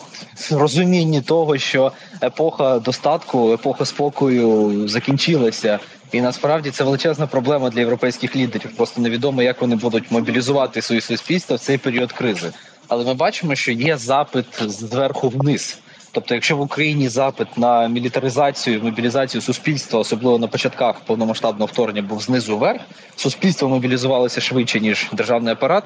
розумінні 0.50 1.22
того, 1.22 1.58
що 1.58 1.92
епоха 2.22 2.78
достатку, 2.78 3.52
епоха 3.52 3.84
спокою 3.84 4.88
закінчилася. 4.88 5.79
І 6.12 6.20
насправді 6.20 6.70
це 6.70 6.84
величезна 6.84 7.26
проблема 7.26 7.70
для 7.70 7.80
європейських 7.80 8.36
лідерів. 8.36 8.76
Просто 8.76 9.00
невідомо, 9.00 9.42
як 9.42 9.60
вони 9.60 9.76
будуть 9.76 10.10
мобілізувати 10.10 10.82
свої 10.82 11.00
суспільства 11.00 11.56
в 11.56 11.60
цей 11.60 11.78
період 11.78 12.12
кризи. 12.12 12.52
Але 12.88 13.04
ми 13.04 13.14
бачимо, 13.14 13.54
що 13.54 13.72
є 13.72 13.96
запит 13.96 14.46
зверху 14.60 15.28
вниз. 15.28 15.78
Тобто, 16.12 16.34
якщо 16.34 16.56
в 16.56 16.60
Україні 16.60 17.08
запит 17.08 17.58
на 17.58 17.88
мілітаризацію, 17.88 18.82
мобілізацію 18.82 19.40
суспільства, 19.40 20.00
особливо 20.00 20.38
на 20.38 20.46
початках 20.46 21.00
повномасштабного 21.00 21.66
вторгнення, 21.66 22.08
був 22.08 22.22
знизу 22.22 22.58
вверх, 22.58 22.80
суспільство 23.16 23.68
мобілізувалося 23.68 24.40
швидше 24.40 24.80
ніж 24.80 25.08
державний 25.12 25.52
апарат. 25.52 25.84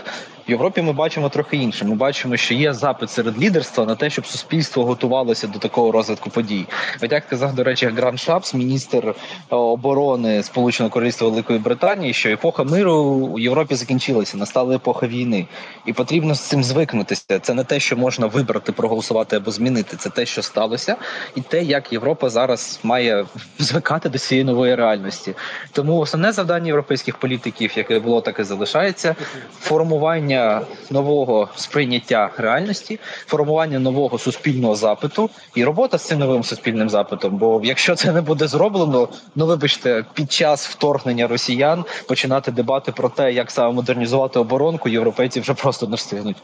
В 0.49 0.51
Європі 0.51 0.83
ми 0.83 0.93
бачимо 0.93 1.29
трохи 1.29 1.57
інше. 1.57 1.85
Ми 1.85 1.95
бачимо, 1.95 2.37
що 2.37 2.55
є 2.55 2.73
запит 2.73 3.11
серед 3.11 3.43
лідерства 3.43 3.85
на 3.85 3.95
те, 3.95 4.11
щоб 4.11 4.27
суспільство 4.27 4.85
готувалося 4.85 5.47
до 5.47 5.59
такого 5.59 5.93
розвитку 5.93 6.31
подій. 6.31 6.67
От 7.03 7.13
як 7.13 7.27
казав, 7.29 7.55
до 7.55 7.65
речі, 7.65 7.87
Гран 7.87 8.19
Шапс, 8.19 8.55
міністр 8.55 9.09
е, 9.09 9.15
оборони 9.57 10.43
Сполученого 10.43 10.93
Королівства 10.93 11.29
Великої 11.29 11.59
Британії, 11.59 12.13
що 12.13 12.31
епоха 12.31 12.65
миру 12.65 12.95
у 13.35 13.39
Європі 13.39 13.75
закінчилася, 13.75 14.37
настала 14.37 14.75
епоха 14.77 15.07
війни, 15.07 15.47
і 15.87 15.93
потрібно 15.93 16.35
з 16.35 16.41
цим 16.41 16.65
звикнутися. 16.65 17.39
Це 17.43 17.55
не 17.55 17.65
те, 17.65 17.81
що 17.81 17.97
можна 17.97 18.27
вибрати, 18.27 18.73
проголосувати 18.73 19.37
або 19.37 19.51
змінити. 19.51 19.97
Це 19.97 20.11
те, 20.15 20.27
що 20.27 20.43
сталося, 20.43 20.97
і 21.35 21.41
те, 21.41 21.63
як 21.63 21.93
Європа 21.93 22.31
зараз 22.31 22.81
має 22.83 23.27
звикати 23.59 24.09
до 24.09 24.19
цієї 24.19 24.45
нової 24.45 24.75
реальності. 24.75 25.35
Тому 25.73 25.99
основне 25.99 26.33
завдання 26.33 26.67
європейських 26.67 27.17
політиків, 27.17 27.73
яке 27.77 27.99
було, 27.99 28.21
так 28.21 28.39
і 28.39 28.45
залишається 28.45 29.17
формування 29.61 30.61
нового 30.91 31.49
сприйняття 31.57 32.31
реальності, 32.37 33.01
формування 33.27 33.79
нового 33.79 34.19
суспільного 34.19 34.75
запиту 34.75 35.31
і 35.55 35.65
робота 35.65 35.99
з 35.99 36.07
цим 36.07 36.19
новим 36.19 36.45
суспільним 36.45 36.91
запитом. 36.91 37.37
Бо 37.37 37.61
якщо 37.65 37.95
це 37.95 38.13
не 38.13 38.21
буде 38.21 38.47
зроблено, 38.47 39.09
ну 39.35 39.47
вибачте, 39.47 40.05
під 40.15 40.33
час 40.33 40.67
вторгнення 40.69 41.27
росіян 41.27 41.85
починати 42.09 42.51
дебати 42.51 42.93
про 42.93 43.09
те, 43.09 43.33
як 43.33 43.51
саме 43.51 43.73
модернізувати 43.73 44.39
оборонку, 44.39 44.89
європейці 44.89 45.41
вже 45.41 45.55
просто 45.55 45.87
не 45.87 45.97
встигнуть. 45.97 46.37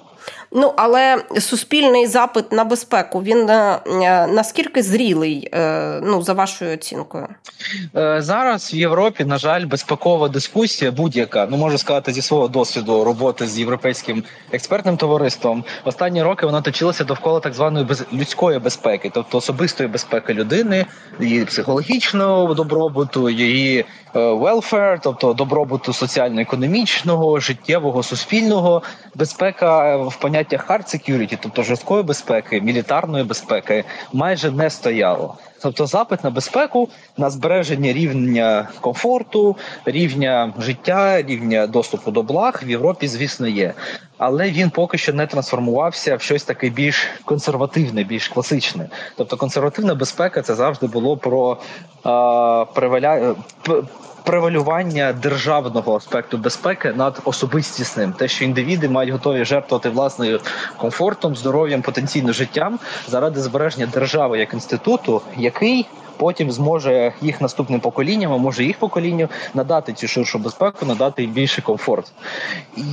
Ну 0.52 0.72
але 0.76 1.24
суспільний 1.40 2.06
запит 2.06 2.52
на 2.52 2.64
безпеку 2.64 3.22
він 3.22 3.50
е, 3.50 3.60
наскільки 4.29 4.83
зрілий, 4.83 5.49
е, 5.52 6.00
ну 6.02 6.23
за 6.23 6.33
вашою 6.33 6.75
оцінкою? 6.75 7.29
Е, 7.97 8.23
зараз 8.23 8.75
в 8.75 8.76
Європі, 8.76 9.25
на 9.25 9.38
жаль, 9.38 9.67
безпекова 9.67 10.29
дискусія 10.29 10.90
будь-яка. 10.90 11.47
Ну 11.50 11.57
можу 11.57 11.79
сказати 11.79 12.12
зі 12.12 12.23
свого 12.23 12.49
досвіду 12.49 13.05
роботи 13.05 13.47
з 13.47 13.59
європейським 13.59 14.23
експертним 14.52 14.97
товариством. 14.97 15.64
Останні 15.85 16.23
роки 16.23 16.47
вона 16.47 16.61
точилася 16.61 17.05
довкола 17.05 17.40
так 17.40 17.55
званої 17.55 17.87
людської 18.12 18.59
безпеки, 18.59 19.11
тобто 19.14 19.38
особистої 19.38 19.88
безпеки 19.88 20.35
людини, 20.35 20.87
її 21.21 21.45
психологічного 21.45 22.55
добробуту, 22.55 23.31
її 23.31 23.85
welfare, 24.14 24.99
тобто 25.02 25.33
добробуту 25.33 25.93
соціально-економічного, 25.93 27.40
життєвого, 27.40 28.02
суспільного, 28.02 28.83
безпека 29.14 29.97
в 29.97 30.17
поняттях 30.17 30.71
hard 30.71 30.95
security, 30.95 31.38
тобто 31.43 31.62
жорсткої 31.62 32.02
безпеки, 32.02 32.61
мілітарної 32.61 33.25
безпеки, 33.25 33.50
майже 34.12 34.50
не 34.50 34.71
стояло. 34.71 35.38
Тобто 35.62 35.87
запит 35.87 36.25
на 36.25 36.31
безпеку, 36.31 36.88
на 37.17 37.31
збереження 37.31 37.93
рівня 37.93 38.69
комфорту, 38.81 39.57
рівня 39.85 40.52
життя, 40.59 41.23
рівня 41.23 41.67
доступу 41.67 42.11
до 42.11 42.23
благ 42.23 42.61
в 42.67 42.71
Європі, 42.71 43.09
звісно, 43.09 43.49
є. 43.49 43.75
але 44.19 44.50
він 44.50 44.71
поки 44.71 44.99
що 44.99 45.12
не 45.12 45.26
трансформувався 45.26 46.17
в 46.17 46.23
щось 46.23 46.45
таке 46.45 46.69
більш 46.69 47.07
консервативне, 47.25 48.05
більш 48.05 48.29
класичне. 48.29 48.88
Тобто 49.17 49.37
консервативна 49.37 49.95
безпека 49.95 50.43
це 50.43 50.55
завжди 50.55 50.87
було 50.87 51.17
про 51.17 51.52
е, 51.52 52.75
преваля... 52.75 53.35
превалювання 54.25 55.12
державного 55.12 55.97
аспекту 55.97 56.38
безпеки 56.38 56.93
над 56.93 57.21
особистісним, 57.25 58.12
те, 58.12 58.29
що 58.29 58.45
індивіди 58.45 58.88
мають 58.88 59.12
готові 59.12 59.45
жертвувати 59.45 59.88
власною 59.88 60.40
комфортом, 60.76 61.37
здоров'ям, 61.37 61.83
потенційно 61.83 62.33
життям 62.33 62.79
заради 63.09 63.40
збереження 63.40 63.87
держави 63.87 64.38
як 64.38 64.55
інституту, 64.55 65.23
який 65.50 65.87
потім 66.16 66.50
зможе 66.52 67.12
їх 67.23 67.40
наступним 67.40 67.80
поколінням, 67.80 68.33
а 68.33 68.37
може 68.37 68.64
їх 68.64 68.78
поколінню 68.78 69.28
надати 69.54 69.92
цю 69.92 70.09
ширшу 70.09 70.38
безпеку, 70.38 70.87
надати 70.87 71.23
їм 71.23 71.30
більший 71.30 71.64
комфорт. 71.64 72.12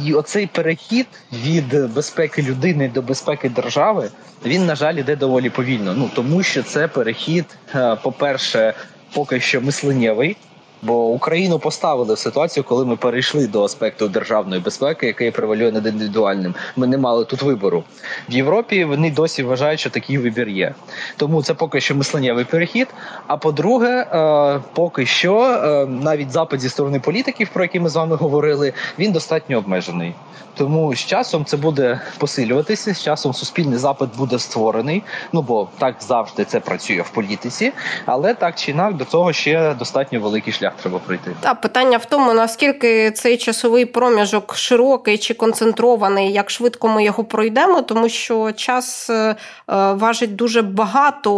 І 0.05 0.13
оцей 0.13 0.47
перехід 0.47 1.07
від 1.33 1.93
безпеки 1.93 2.41
людини 2.41 2.91
до 2.93 3.01
безпеки 3.01 3.49
держави 3.49 4.09
він 4.45 4.65
на 4.65 4.75
жаль 4.75 4.93
іде 4.93 5.15
доволі 5.15 5.49
повільно. 5.49 5.93
Ну 5.93 6.09
тому 6.15 6.43
що 6.43 6.63
це 6.63 6.87
перехід, 6.87 7.45
е, 7.75 7.95
по 8.03 8.11
перше, 8.11 8.73
поки 9.13 9.39
що 9.39 9.61
мисленнєвий. 9.61 10.37
Бо 10.81 11.05
Україну 11.05 11.59
поставили 11.59 12.13
в 12.13 12.17
ситуацію, 12.17 12.63
коли 12.63 12.85
ми 12.85 12.95
перейшли 12.95 13.47
до 13.47 13.63
аспекту 13.63 14.07
державної 14.07 14.61
безпеки, 14.61 15.07
який 15.07 15.31
превалює 15.31 15.71
над 15.71 15.87
індивідуальним. 15.87 16.55
Ми 16.75 16.87
не 16.87 16.97
мали 16.97 17.25
тут 17.25 17.41
вибору 17.41 17.83
в 18.29 18.33
Європі. 18.33 18.85
Вони 18.85 19.11
досі 19.11 19.43
вважають, 19.43 19.79
що 19.79 19.89
такий 19.89 20.17
вибір 20.17 20.49
є. 20.49 20.73
Тому 21.17 21.43
це 21.43 21.53
поки 21.53 21.81
що 21.81 21.95
мисленнєвий 21.95 22.45
перехід. 22.45 22.87
А 23.27 23.37
по-друге, 23.37 24.07
е, 24.13 24.61
поки 24.73 25.05
що 25.05 25.41
е, 25.41 25.85
навіть 25.85 26.31
запит 26.31 26.61
зі 26.61 26.69
сторони 26.69 26.99
політиків, 26.99 27.49
про 27.53 27.63
які 27.63 27.79
ми 27.79 27.89
з 27.89 27.95
вами 27.95 28.15
говорили, 28.15 28.73
він 28.99 29.11
достатньо 29.11 29.57
обмежений. 29.57 30.13
Тому 30.57 30.95
з 30.95 30.99
часом 30.99 31.45
це 31.45 31.57
буде 31.57 32.01
посилюватися. 32.17 32.93
З 32.93 33.03
часом 33.03 33.33
суспільний 33.33 33.77
запит 33.77 34.09
буде 34.17 34.39
створений. 34.39 35.03
Ну 35.33 35.41
бо 35.41 35.67
так 35.77 35.95
завжди 35.99 36.45
це 36.45 36.59
працює 36.59 37.01
в 37.01 37.09
політиці, 37.09 37.73
але 38.05 38.33
так 38.33 38.55
чи 38.55 38.71
інак 38.71 38.93
до 38.93 39.05
цього 39.05 39.33
ще 39.33 39.73
достатньо 39.73 40.19
великий 40.19 40.53
шлях 40.53 40.66
треба 40.81 40.99
пройти. 40.99 41.31
Та 41.39 41.53
питання 41.53 41.97
в 41.97 42.05
тому, 42.05 42.33
наскільки 42.33 43.11
цей 43.11 43.37
часовий 43.37 43.85
проміжок 43.85 44.55
широкий 44.55 45.17
чи 45.17 45.33
концентрований, 45.33 46.33
як 46.33 46.49
швидко 46.49 46.87
ми 46.87 47.03
його 47.03 47.23
пройдемо, 47.23 47.81
тому 47.81 48.09
що 48.09 48.51
час 48.51 49.09
е, 49.09 49.35
важить 49.67 50.35
дуже 50.35 50.61
багато 50.61 51.31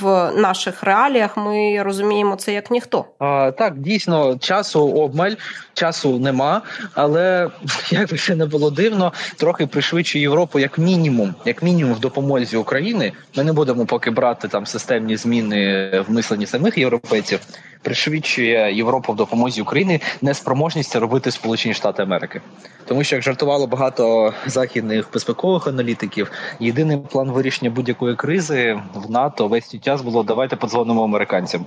в 0.00 0.30
наших 0.40 0.82
реаліях. 0.82 1.36
Ми 1.36 1.82
розуміємо 1.82 2.36
це 2.36 2.52
як 2.52 2.70
ніхто. 2.70 3.04
А, 3.18 3.50
Так, 3.58 3.78
дійсно, 3.78 4.38
часу 4.38 4.88
обмаль, 4.88 5.32
часу 5.74 6.18
нема, 6.18 6.62
але 6.94 7.50
як 7.90 8.10
би 8.10 8.16
ще 8.16 8.34
не 8.34 8.46
було 8.46 8.70
дивно, 8.70 9.12
трохи 9.36 9.66
пришвидшує 9.66 10.22
Європу 10.22 10.58
як 10.58 10.78
мінімум, 10.78 11.34
як 11.44 11.62
мінімум 11.62 11.94
в 11.94 12.00
допомозі 12.00 12.56
України. 12.56 13.12
Ми 13.36 13.44
не 13.44 13.52
будемо 13.52 13.86
поки 13.86 14.10
брати 14.10 14.48
там 14.48 14.66
системні 14.66 15.16
зміни 15.16 15.90
в 16.08 16.10
мисленні 16.10 16.46
самих 16.46 16.78
європейців. 16.78 17.40
Пришвидшує 17.82 18.74
Європу 18.74 19.12
в 19.12 19.16
допомозі 19.16 19.62
України 19.62 20.00
неспроможність 20.22 20.96
робити 20.96 21.30
Сполучені 21.30 21.74
Штати 21.74 22.02
Америки, 22.02 22.40
тому 22.86 23.04
що 23.04 23.16
як 23.16 23.22
жартувало 23.22 23.66
багато 23.66 24.34
західних 24.46 25.08
безпекових 25.12 25.66
аналітиків, 25.66 26.30
єдиний 26.60 26.98
план 26.98 27.30
вирішення 27.30 27.70
будь-якої 27.70 28.16
кризи 28.16 28.80
в 28.94 29.10
НАТО 29.10 29.48
весь 29.48 29.68
цей 29.68 29.80
час 29.80 30.02
було 30.02 30.22
давайте 30.22 30.56
подзвонимо 30.56 31.04
американцям. 31.04 31.66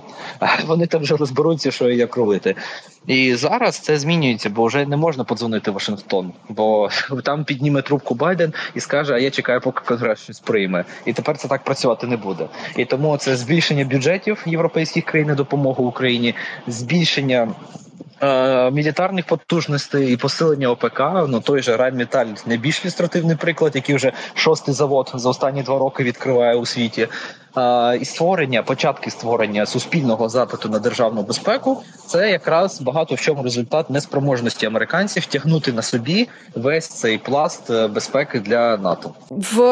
Вони 0.66 0.86
там 0.86 1.02
вже 1.02 1.16
розберуться, 1.16 1.70
що 1.70 1.90
і 1.90 1.96
як 1.96 2.16
робити. 2.16 2.54
І 3.06 3.34
зараз 3.34 3.78
це 3.78 3.98
змінюється, 3.98 4.50
бо 4.50 4.66
вже 4.66 4.86
не 4.86 4.96
можна 4.96 5.24
подзвонити 5.24 5.70
Вашингтон, 5.70 6.32
бо 6.48 6.88
там 7.24 7.44
підніме 7.44 7.82
трубку 7.82 8.14
Байден 8.14 8.52
і 8.74 8.80
скаже: 8.80 9.14
А 9.14 9.18
я 9.18 9.30
чекаю, 9.30 9.60
поки 9.60 9.84
конгрес 9.84 10.20
щось 10.20 10.40
прийме. 10.40 10.84
І 11.04 11.12
тепер 11.12 11.36
це 11.36 11.48
так 11.48 11.64
працювати 11.64 12.06
не 12.06 12.16
буде. 12.16 12.46
І 12.76 12.84
тому 12.84 13.16
це 13.16 13.36
збільшення 13.36 13.84
бюджетів 13.84 14.42
європейських 14.46 15.04
країн 15.04 15.28
на 15.28 15.34
допомогу 15.34 15.84
Україні, 15.84 16.01
збільшення. 16.66 17.54
Е, 18.22 18.70
мілітарних 18.70 19.26
потужностей 19.26 20.12
і 20.12 20.16
посилення 20.16 20.68
ОПК, 20.68 21.00
ну 21.28 21.40
той 21.40 21.62
же 21.62 21.76
Райнметаль 21.76 22.26
найбільш 22.46 22.84
ілюстративний 22.84 23.36
приклад, 23.36 23.72
який 23.74 23.94
вже 23.94 24.12
шостий 24.34 24.74
завод 24.74 25.12
за 25.14 25.28
останні 25.28 25.62
два 25.62 25.78
роки 25.78 26.04
відкриває 26.04 26.56
у 26.56 26.66
світі 26.66 27.08
і 28.00 28.04
створення, 28.04 28.62
початки 28.62 29.10
створення 29.10 29.66
суспільного 29.66 30.28
запиту 30.28 30.68
на 30.68 30.78
державну 30.78 31.22
безпеку, 31.22 31.82
це 32.06 32.30
якраз 32.30 32.80
багато 32.80 33.14
в 33.14 33.20
чому 33.20 33.42
результат 33.42 33.90
неспроможності 33.90 34.66
американців 34.66 35.26
тягнути 35.26 35.72
на 35.72 35.82
собі 35.82 36.28
весь 36.54 36.88
цей 36.88 37.18
пласт 37.18 37.70
е, 37.70 37.88
безпеки 37.88 38.40
для 38.40 38.76
НАТО. 38.76 39.14
В 39.30 39.62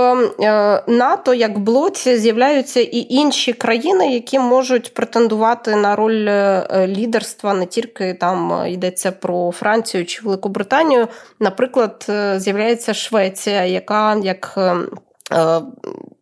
е, 0.40 0.82
НАТО 0.86 1.34
як 1.34 1.58
блоці 1.58 2.16
з'являються 2.16 2.80
і 2.80 3.06
інші 3.10 3.52
країни, 3.52 4.12
які 4.14 4.38
можуть 4.38 4.94
претендувати 4.94 5.76
на 5.76 5.96
роль 5.96 6.26
е, 6.28 6.86
лідерства, 6.86 7.54
не 7.54 7.66
тільки 7.66 8.14
там 8.20 8.66
йдеться 8.66 9.12
про 9.12 9.50
Францію 9.50 10.06
чи 10.06 10.22
Великобританію. 10.22 11.08
Наприклад, 11.40 12.06
з'являється 12.36 12.94
Швеція, 12.94 13.64
яка 13.64 14.16
як 14.22 14.58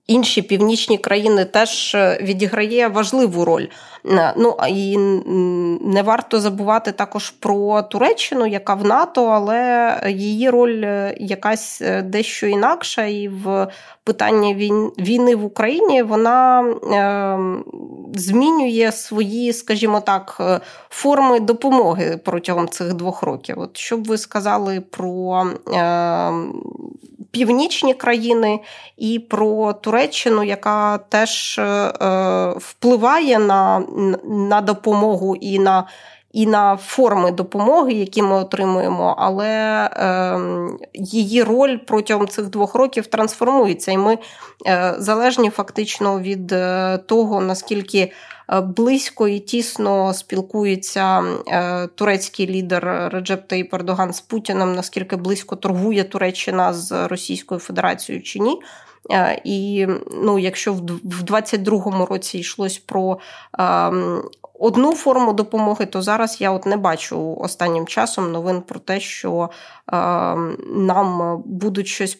інші 0.09 0.43
північні 0.43 0.99
країни 0.99 1.45
теж 1.45 1.95
е, 1.95 2.19
відіграє 2.23 2.89
важливу 2.89 3.45
роль. 3.45 3.67
Е, 4.11 4.35
ну 4.37 4.57
і 4.69 4.99
не 5.81 6.03
варто 6.03 6.41
забувати 6.41 6.93
також 6.93 7.31
про 7.31 7.83
Туреччину, 7.83 8.47
яка 8.47 8.75
в 8.75 8.85
НАТО, 8.85 9.27
але 9.27 10.01
її 10.09 10.51
роль 10.51 10.83
е, 10.85 11.17
якась 11.21 11.83
дещо 12.05 12.47
інакша, 12.47 13.05
і 13.05 13.29
в 13.29 13.69
питанні 14.05 14.55
війни 14.99 15.37
в 15.37 15.45
Україні 15.45 16.03
вона 16.03 16.65
змінює 18.15 18.93
свої, 18.93 19.53
скажімо 19.53 20.01
так, 20.01 20.41
форми 20.91 21.41
допомоги 21.41 22.21
протягом 22.25 22.69
цих 22.69 22.95
двох 22.95 23.23
років. 23.23 23.59
От 23.59 23.77
що 23.77 23.97
б 23.97 24.05
ви 24.05 24.19
сказали 24.19 24.81
про 24.81 25.45
північні 27.31 27.95
країни 27.95 28.61
і 28.97 29.19
про 29.19 29.73
Туреччину, 29.73 30.45
яка 30.45 30.99
теж 30.99 31.59
е, 31.59 31.93
впливає 32.57 33.39
на, 33.39 33.83
на 34.25 34.61
допомогу 34.61 35.37
і 35.37 35.59
на. 35.59 35.87
І 36.33 36.47
на 36.47 36.77
форми 36.77 37.31
допомоги, 37.31 37.93
які 37.93 38.23
ми 38.23 38.37
отримуємо, 38.37 39.15
але 39.19 39.49
е, 39.93 40.41
її 40.95 41.43
роль 41.43 41.77
протягом 41.77 42.29
цих 42.29 42.49
двох 42.49 42.75
років 42.75 43.07
трансформується, 43.07 43.93
і 43.93 43.99
ми 43.99 44.19
е, 44.67 44.95
залежні 44.99 45.51
фактично 45.51 46.21
від 46.21 46.53
е, 46.53 46.99
того, 47.07 47.41
наскільки 47.41 48.13
Е, 48.53 48.61
близько 48.61 49.29
і 49.29 49.39
тісно 49.39 50.15
спілкується 50.15 51.25
е, 51.49 51.87
турецький 51.87 52.47
лідер 52.47 53.11
Реджеп 53.13 53.49
Таїп 53.49 53.75
Ердоган 53.75 54.13
з 54.13 54.21
Путіним, 54.21 54.75
наскільки 54.75 55.17
близько 55.17 55.57
торгує 55.57 56.05
Туреччина 56.05 56.73
з 56.73 57.09
Російською 57.09 57.61
Федерацією 57.61 58.23
чи 58.23 58.39
ні. 58.39 58.61
Е, 59.11 59.41
і 59.45 59.87
ну, 60.23 60.39
якщо 60.39 60.73
в 60.73 60.81
22-му 61.25 62.07
році 62.07 62.39
йшлось 62.39 62.79
про 62.79 63.19
ем, 63.59 64.23
одну 64.59 64.95
форму 64.95 65.33
допомоги, 65.33 65.87
то 65.87 66.03
зараз 66.03 66.41
я 66.41 66.51
от 66.51 66.67
не 66.67 66.77
бачу 66.77 67.37
останнім 67.41 67.87
часом 67.87 68.33
новин 68.33 68.61
про 68.61 68.81
те, 68.81 69.01
що 69.01 69.51
е, 69.93 69.97
нам 70.77 71.43
будуть 71.47 71.87
щось 71.87 72.19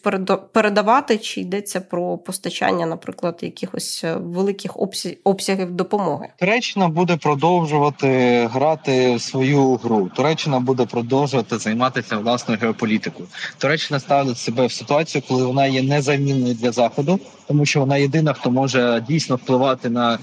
передавати, 0.53 1.17
чи 1.17 1.41
йдеться 1.41 1.81
про 1.81 2.17
постачання, 2.17 2.85
наприклад, 2.85 3.39
якихось 3.41 4.05
великих 4.15 4.77
обсягів 5.23 5.71
допомоги. 5.71 6.27
Туреччина 6.39 6.87
буде 6.87 7.17
продовжувати 7.17 8.07
грати 8.53 9.19
свою 9.19 9.75
гру. 9.75 10.09
Туреччина 10.15 10.59
буде 10.59 10.85
продовжувати 10.85 11.57
займатися 11.57 12.17
власною 12.17 12.59
геополітикою. 12.61 13.27
Туреччина 13.57 13.99
ставить 13.99 14.37
себе 14.37 14.65
в 14.65 14.71
ситуацію, 14.71 15.23
коли 15.27 15.45
вона 15.45 15.65
є 15.65 15.83
незамінною 15.83 16.53
для 16.53 16.71
заходу, 16.71 17.19
тому 17.47 17.65
що 17.65 17.79
вона 17.79 17.97
єдина, 17.97 18.33
хто 18.33 18.51
може 18.51 19.05
дійсно 19.07 19.35
впливати 19.35 19.89
на 19.89 20.19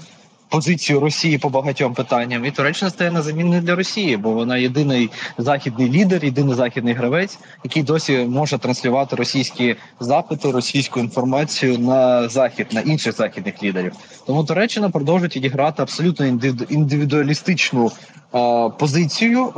позицію 0.49 0.99
Росії 0.99 1.37
по 1.37 1.49
багатьом 1.49 1.93
питанням, 1.93 2.45
і 2.45 2.51
Туреччина 2.51 2.91
стає 2.91 3.11
на 3.11 3.21
заміну 3.21 3.61
для 3.61 3.75
Росії, 3.75 4.17
бо 4.17 4.31
вона 4.31 4.57
єдиний 4.57 5.09
західний 5.37 5.91
лідер, 5.91 6.25
єдиний 6.25 6.55
західний 6.55 6.93
гравець, 6.93 7.39
який 7.63 7.83
досі 7.83 8.17
може 8.17 8.57
транслювати 8.57 9.15
російські 9.15 9.75
запити, 9.99 10.51
російську 10.51 10.99
інформацію 10.99 11.79
на 11.79 12.29
захід, 12.29 12.67
на 12.71 12.81
інших 12.81 13.15
західних 13.15 13.63
лідерів. 13.63 13.93
Тому 14.25 14.43
Туреччина 14.43 14.89
продовжує 14.89 15.31
відіграти 15.35 15.81
абсолютно 15.81 16.25
індивідуалістичну 16.69 17.91
е, 18.35 18.69
позицію. 18.69 19.45
Е, 19.47 19.51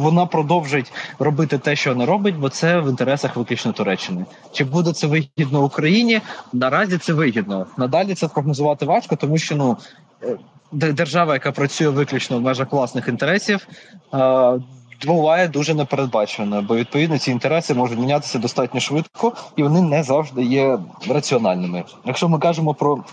вона 0.00 0.26
продовжить 0.26 0.92
робити 1.18 1.58
те, 1.58 1.76
що 1.76 1.90
вона 1.90 2.06
робить, 2.06 2.36
бо 2.36 2.48
це 2.48 2.80
в 2.80 2.88
інтересах 2.88 3.36
виключно 3.36 3.72
Туреччини. 3.72 4.24
Чи 4.52 4.64
буде 4.64 4.92
це 4.92 5.06
вигідно 5.06 5.64
Україні? 5.64 6.20
Наразі 6.52 6.98
це 6.98 7.12
вигідно. 7.12 7.66
Надалі 7.76 8.14
це 8.14 8.28
прогнозувати 8.28 8.86
важко, 8.86 9.16
тому 9.16 9.38
що 9.38 9.56
ну 9.56 9.76
держава, 10.72 11.34
яка 11.34 11.52
працює 11.52 11.88
виключно 11.88 12.38
в 12.38 12.40
межах 12.40 12.72
власних 12.72 13.08
інтересів, 13.08 13.66
буває 15.06 15.48
дуже 15.48 15.74
непередбачено, 15.74 16.62
бо 16.62 16.76
відповідно 16.76 17.18
ці 17.18 17.30
інтереси 17.30 17.74
можуть 17.74 17.98
мінятися 17.98 18.38
достатньо 18.38 18.80
швидко, 18.80 19.32
і 19.56 19.62
вони 19.62 19.82
не 19.82 20.02
завжди 20.02 20.42
є 20.42 20.78
раціональними. 21.08 21.84
Якщо 22.04 22.28
ми 22.28 22.38
кажемо 22.38 22.74
про 22.74 23.04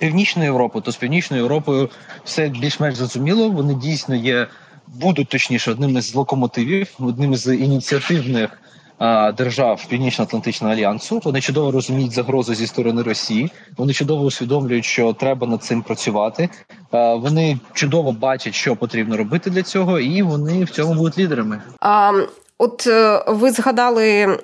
північну 0.00 0.44
Європу, 0.44 0.80
то 0.80 0.92
з 0.92 0.96
північною 0.96 1.42
Європою 1.42 1.90
все 2.24 2.48
більш-менш 2.48 2.96
зрозуміло. 2.96 3.50
Вони 3.50 3.74
дійсно 3.74 4.14
є, 4.14 4.46
будуть 4.86 5.28
точніше 5.28 5.70
одним 5.70 5.96
із 5.96 6.14
локомотивів, 6.14 6.88
одним 6.98 7.32
із 7.32 7.46
ініціативних 7.46 8.62
держав 9.36 9.86
Північно-Атлантичного 9.88 10.74
альянсу. 10.74 11.20
Вони 11.24 11.40
чудово 11.40 11.70
розуміють 11.70 12.12
загрозу 12.12 12.54
зі 12.54 12.66
сторони 12.66 13.02
Росії. 13.02 13.50
Вони 13.76 13.92
чудово 13.92 14.24
усвідомлюють, 14.24 14.84
що 14.84 15.12
треба 15.12 15.46
над 15.46 15.62
цим 15.62 15.82
працювати. 15.82 16.48
Вони 16.92 17.58
чудово 17.72 18.12
бачать, 18.12 18.54
що 18.54 18.76
потрібно 18.76 19.16
робити 19.16 19.50
для 19.50 19.62
цього, 19.62 19.98
і 19.98 20.22
вони 20.22 20.64
в 20.64 20.70
цьому 20.70 20.94
будуть 20.94 21.18
лідерами. 21.18 21.62
А 21.80 22.12
От 22.62 22.86
е, 22.86 23.24
ви 23.26 23.50
згадали 23.50 24.06
е, 24.08 24.38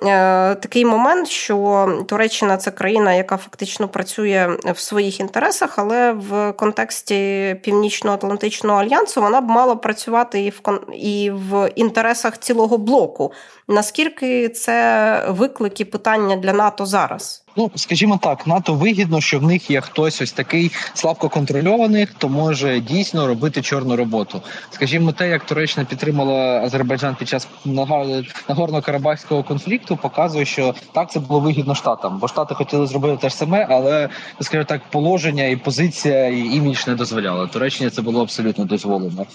такий 0.55 0.85
момент, 0.85 1.27
що 1.27 1.87
Туреччина 2.07 2.57
це 2.57 2.71
країна, 2.71 3.13
яка 3.13 3.37
фактично 3.37 3.87
працює 3.87 4.57
в 4.65 4.79
своїх 4.79 5.19
інтересах, 5.19 5.79
але 5.79 6.11
в 6.11 6.51
контексті 6.51 7.55
Північно-Атлантичного 7.63 8.81
альянсу 8.81 9.21
вона 9.21 9.41
б 9.41 9.49
мала 9.49 9.75
працювати 9.75 10.41
і 10.41 10.49
в 10.49 10.61
і 10.93 11.31
в 11.31 11.71
інтересах 11.75 12.37
цілого 12.37 12.77
блоку. 12.77 13.33
Наскільки 13.67 14.49
це 14.49 15.25
виклики 15.29 15.85
питання 15.85 16.35
для 16.35 16.53
НАТО 16.53 16.85
зараз? 16.85 17.43
Ну 17.59 17.71
скажімо 17.75 18.19
так, 18.23 18.47
НАТО 18.47 18.73
вигідно, 18.73 19.21
що 19.21 19.39
в 19.39 19.43
них 19.43 19.71
є 19.71 19.81
хтось 19.81 20.21
ось 20.21 20.31
такий 20.31 20.71
слабко 20.93 21.29
контрольований, 21.29 22.05
хто 22.05 22.29
може 22.29 22.79
дійсно 22.79 23.27
робити 23.27 23.61
чорну 23.61 23.95
роботу. 23.95 24.41
Скажімо, 24.71 25.11
те, 25.11 25.29
як 25.29 25.45
Туреччина 25.45 25.85
підтримала 25.85 26.61
Азербайджан 26.61 27.15
під 27.15 27.27
час 27.27 27.47
нагорно-карабахського 27.65 29.43
конфлікту, 29.43 29.97
показує, 29.97 30.45
що 30.45 30.75
так 30.91 31.11
це 31.11 31.19
було 31.19 31.39
вигідно 31.39 31.75
штатам, 31.75 32.17
бо 32.19 32.27
штати 32.27 32.55
хотіли 32.55 32.87
зробити 32.87 33.17
те 33.21 33.29
ж 33.29 33.35
саме, 33.35 33.67
але 33.69 34.09
скажімо 34.41 34.65
так, 34.65 34.81
положення 34.89 35.43
і 35.43 35.55
позиція 35.55 36.27
і 36.27 36.39
імідж 36.39 36.87
не 36.87 36.95
дозволяли. 36.95 37.47
Туреччині 37.47 37.89
це 37.89 38.01
було 38.01 38.21
абсолютно 38.21 38.65
дозволено. 38.65 39.25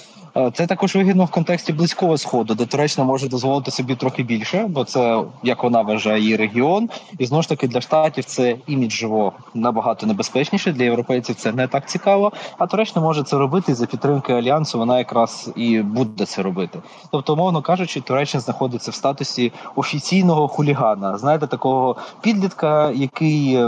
Це 0.55 0.67
також 0.67 0.95
вигідно 0.95 1.25
в 1.25 1.31
контексті 1.31 1.73
близького 1.73 2.19
сходу, 2.19 2.55
де 2.55 2.67
Туреччина 2.67 3.07
може 3.07 3.29
дозволити 3.29 3.71
собі 3.71 3.95
трохи 3.95 4.23
більше, 4.23 4.67
бо 4.69 4.85
це 4.85 5.23
як 5.43 5.63
вона 5.63 5.83
вважає 5.83 6.21
її 6.21 6.37
регіон, 6.37 6.89
і 7.19 7.27
знову 7.27 7.43
ж 7.43 7.49
таки 7.49 7.69
для 7.69 7.81
штатів 7.81 8.14
це 8.23 8.57
іміджово 8.67 9.33
набагато 9.55 10.07
небезпечніше. 10.07 10.73
Для 10.73 10.85
європейців 10.85 11.37
це 11.37 11.53
не 11.53 11.69
так 11.69 11.89
цікаво. 11.89 12.33
А 12.59 12.67
Туреччина 12.67 13.01
може 13.01 13.23
це 13.23 13.39
робити 13.39 13.75
за 13.75 13.87
підтримки 13.87 14.33
альянсу. 14.33 14.79
Вона 14.79 14.99
якраз 14.99 15.51
і 15.57 15.81
буде 15.81 16.27
це 16.27 16.43
робити. 16.43 16.79
Тобто, 17.11 17.33
умовно 17.33 17.63
кажучи, 17.63 18.01
Туреччина 18.01 18.41
знаходиться 18.41 18.91
в 18.91 18.95
статусі 18.95 19.53
офіційного 19.77 20.49
хулігана. 20.49 21.19
Знаєте, 21.19 21.47
такого 21.47 21.97
підлітка, 22.21 22.91
який 22.91 23.59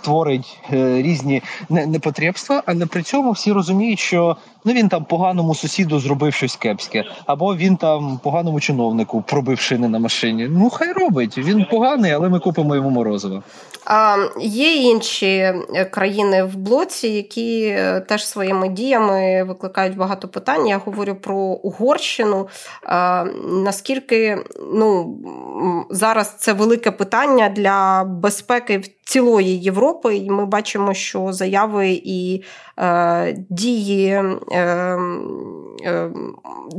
творить 0.00 0.58
е, 0.72 1.02
різні 1.02 1.42
непотребства, 1.68 2.62
але 2.66 2.86
при 2.86 3.02
цьому 3.02 3.30
всі 3.30 3.52
розуміють, 3.52 3.98
що 3.98 4.36
ну 4.64 4.72
він 4.72 4.88
там 4.88 5.04
поганому 5.04 5.54
сусіду 5.54 5.98
зробив 5.98 6.34
щось 6.34 6.56
кепське, 6.56 7.04
або 7.26 7.56
він 7.56 7.76
там 7.76 8.20
поганому 8.22 8.60
чиновнику 8.60 9.22
пробив 9.22 9.60
шини 9.60 9.88
на 9.88 9.98
машині. 9.98 10.48
Ну 10.50 10.70
хай 10.70 10.92
робить. 10.92 11.38
Він 11.38 11.66
поганий, 11.70 12.12
але 12.12 12.28
ми 12.28 12.38
купимо 12.38 12.74
йому 12.74 12.90
морозиво. 12.90 13.42
Є 14.40 14.74
інші 14.74 15.26
е, 15.26 15.88
країни 15.90 16.44
в 16.44 16.56
блоці, 16.56 17.08
які 17.08 17.62
е, 17.62 18.00
теж 18.00 18.26
своїми 18.26 18.68
діями 18.68 19.44
викликають 19.44 19.96
багато 19.96 20.28
питань. 20.28 20.68
Я 20.68 20.78
говорю 20.78 21.14
про 21.14 21.36
Угорщину. 21.36 22.48
Наскільки 23.44 24.38
ну 24.72 25.16
зараз 25.90 26.36
це 26.38 26.52
велике 26.52 26.90
питання 26.90 27.48
для 27.48 28.04
безпеки 28.04 28.82
цілої 29.10 29.58
Європи, 29.58 30.16
і 30.16 30.30
ми 30.30 30.46
бачимо, 30.46 30.94
що 30.94 31.32
заяви 31.32 32.00
і 32.04 32.42
е, 32.78 33.44
дії 33.50 34.08
е, 34.08 34.38
е, 35.84 36.10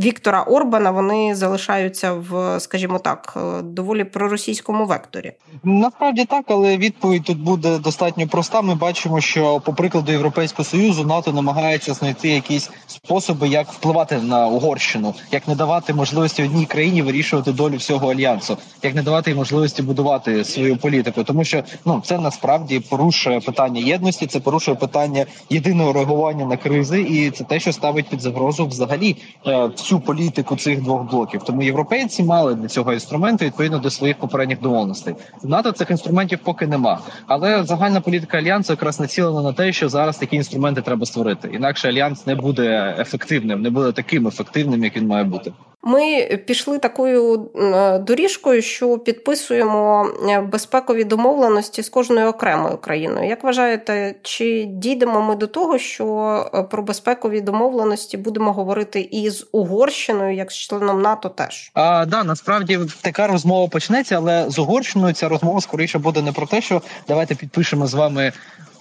Віктора 0.03 0.43
Орбана 0.43 0.91
вони 0.91 1.35
залишаються 1.35 2.13
в, 2.13 2.59
скажімо 2.59 2.99
так, 2.99 3.37
доволі 3.63 4.03
проросійському 4.03 4.85
векторі. 4.85 5.33
Насправді 5.63 6.25
так, 6.25 6.45
але 6.47 6.77
відповідь 6.77 7.23
тут 7.23 7.39
буде 7.39 7.77
достатньо 7.77 8.27
проста. 8.27 8.61
Ми 8.61 8.75
бачимо, 8.75 9.21
що 9.21 9.59
по 9.59 9.73
прикладу 9.73 10.11
Європейського 10.11 10.63
союзу 10.63 11.03
НАТО 11.03 11.33
намагається 11.33 11.93
знайти 11.93 12.29
якісь 12.29 12.69
способи, 12.87 13.47
як 13.47 13.67
впливати 13.71 14.17
на 14.17 14.47
Угорщину, 14.47 15.13
як 15.31 15.47
не 15.47 15.55
давати 15.55 15.93
можливості 15.93 16.43
одній 16.43 16.65
країні 16.65 17.01
вирішувати 17.01 17.51
долю 17.51 17.75
всього 17.75 18.11
альянсу, 18.11 18.57
як 18.83 18.95
не 18.95 19.01
давати 19.01 19.35
можливості 19.35 19.81
будувати 19.81 20.43
свою 20.43 20.77
політику, 20.77 21.23
тому 21.23 21.43
що 21.43 21.63
ну 21.85 22.01
це 22.05 22.20
насправді 22.21 22.79
порушує 22.79 23.39
питання 23.39 23.81
єдності, 23.81 24.27
це 24.27 24.39
порушує 24.39 24.77
питання 24.77 25.25
єдиного 25.49 25.93
реагування 25.93 26.45
на 26.45 26.57
кризи, 26.57 27.01
і 27.01 27.31
це 27.31 27.43
те, 27.43 27.59
що 27.59 27.73
ставить 27.73 28.09
під 28.09 28.21
загрозу 28.21 28.67
взагалі 28.67 29.17
е, 29.47 29.65
всю 29.65 29.99
політику 29.99 30.55
цих 30.55 30.81
двох 30.81 31.03
блоків. 31.11 31.43
Тому 31.43 31.61
європейці 31.63 32.23
мали 32.23 32.55
для 32.55 32.67
цього 32.67 32.93
інструменту 32.93 33.45
відповідно 33.45 33.79
до 33.79 33.89
своїх 33.89 34.17
попередніх 34.17 34.61
домовленостей. 34.61 35.15
НАТО 35.43 35.71
цих 35.71 35.91
інструментів 35.91 36.39
поки 36.43 36.67
нема. 36.67 36.99
Але 37.27 37.63
загальна 37.63 38.01
політика 38.01 38.37
альянсу 38.37 38.73
якраз 38.73 38.99
націлена 38.99 39.41
на 39.41 39.53
те, 39.53 39.73
що 39.73 39.89
зараз 39.89 40.17
такі 40.17 40.35
інструменти 40.35 40.81
треба 40.81 41.05
створити. 41.05 41.49
Інакше 41.53 41.89
альянс 41.89 42.27
не 42.27 42.35
буде 42.35 42.95
ефективним, 42.99 43.61
не 43.61 43.69
буде 43.69 43.91
таким 43.91 44.27
ефективним, 44.27 44.83
як 44.83 44.97
він 44.97 45.07
має 45.07 45.23
бути. 45.23 45.51
Ми 45.83 46.37
пішли 46.45 46.79
такою 46.79 47.49
е, 47.55 47.99
доріжкою, 47.99 48.61
що 48.61 48.97
підписуємо 48.97 50.07
е, 50.29 50.41
безпекові 50.41 51.03
домовленості 51.03 51.83
з 51.83 51.89
кожною 51.89 52.27
окремою 52.27 52.77
країною. 52.77 53.29
Як 53.29 53.43
вважаєте, 53.43 54.15
чи 54.21 54.65
дійдемо 54.69 55.21
ми 55.21 55.35
до 55.35 55.47
того, 55.47 55.77
що 55.77 56.05
е, 56.53 56.63
про 56.63 56.83
безпекові 56.83 57.41
домовленості 57.41 58.17
будемо 58.17 58.53
говорити 58.53 59.01
і 59.11 59.29
з 59.29 59.47
Угорщиною, 59.51 60.35
як 60.35 60.51
з 60.51 60.55
членом 60.55 61.01
НАТО, 61.01 61.29
теж 61.29 61.71
а 61.73 62.05
да, 62.05 62.23
насправді 62.23 62.79
така 63.01 63.27
розмова 63.27 63.67
почнеться, 63.67 64.15
але 64.15 64.45
з 64.49 64.59
Угорщиною 64.59 65.13
ця 65.13 65.29
розмова 65.29 65.61
скоріше 65.61 65.99
буде 65.99 66.21
не 66.21 66.31
про 66.31 66.47
те, 66.47 66.61
що 66.61 66.81
давайте 67.07 67.35
підпишемо 67.35 67.87
з 67.87 67.93
вами 67.93 68.31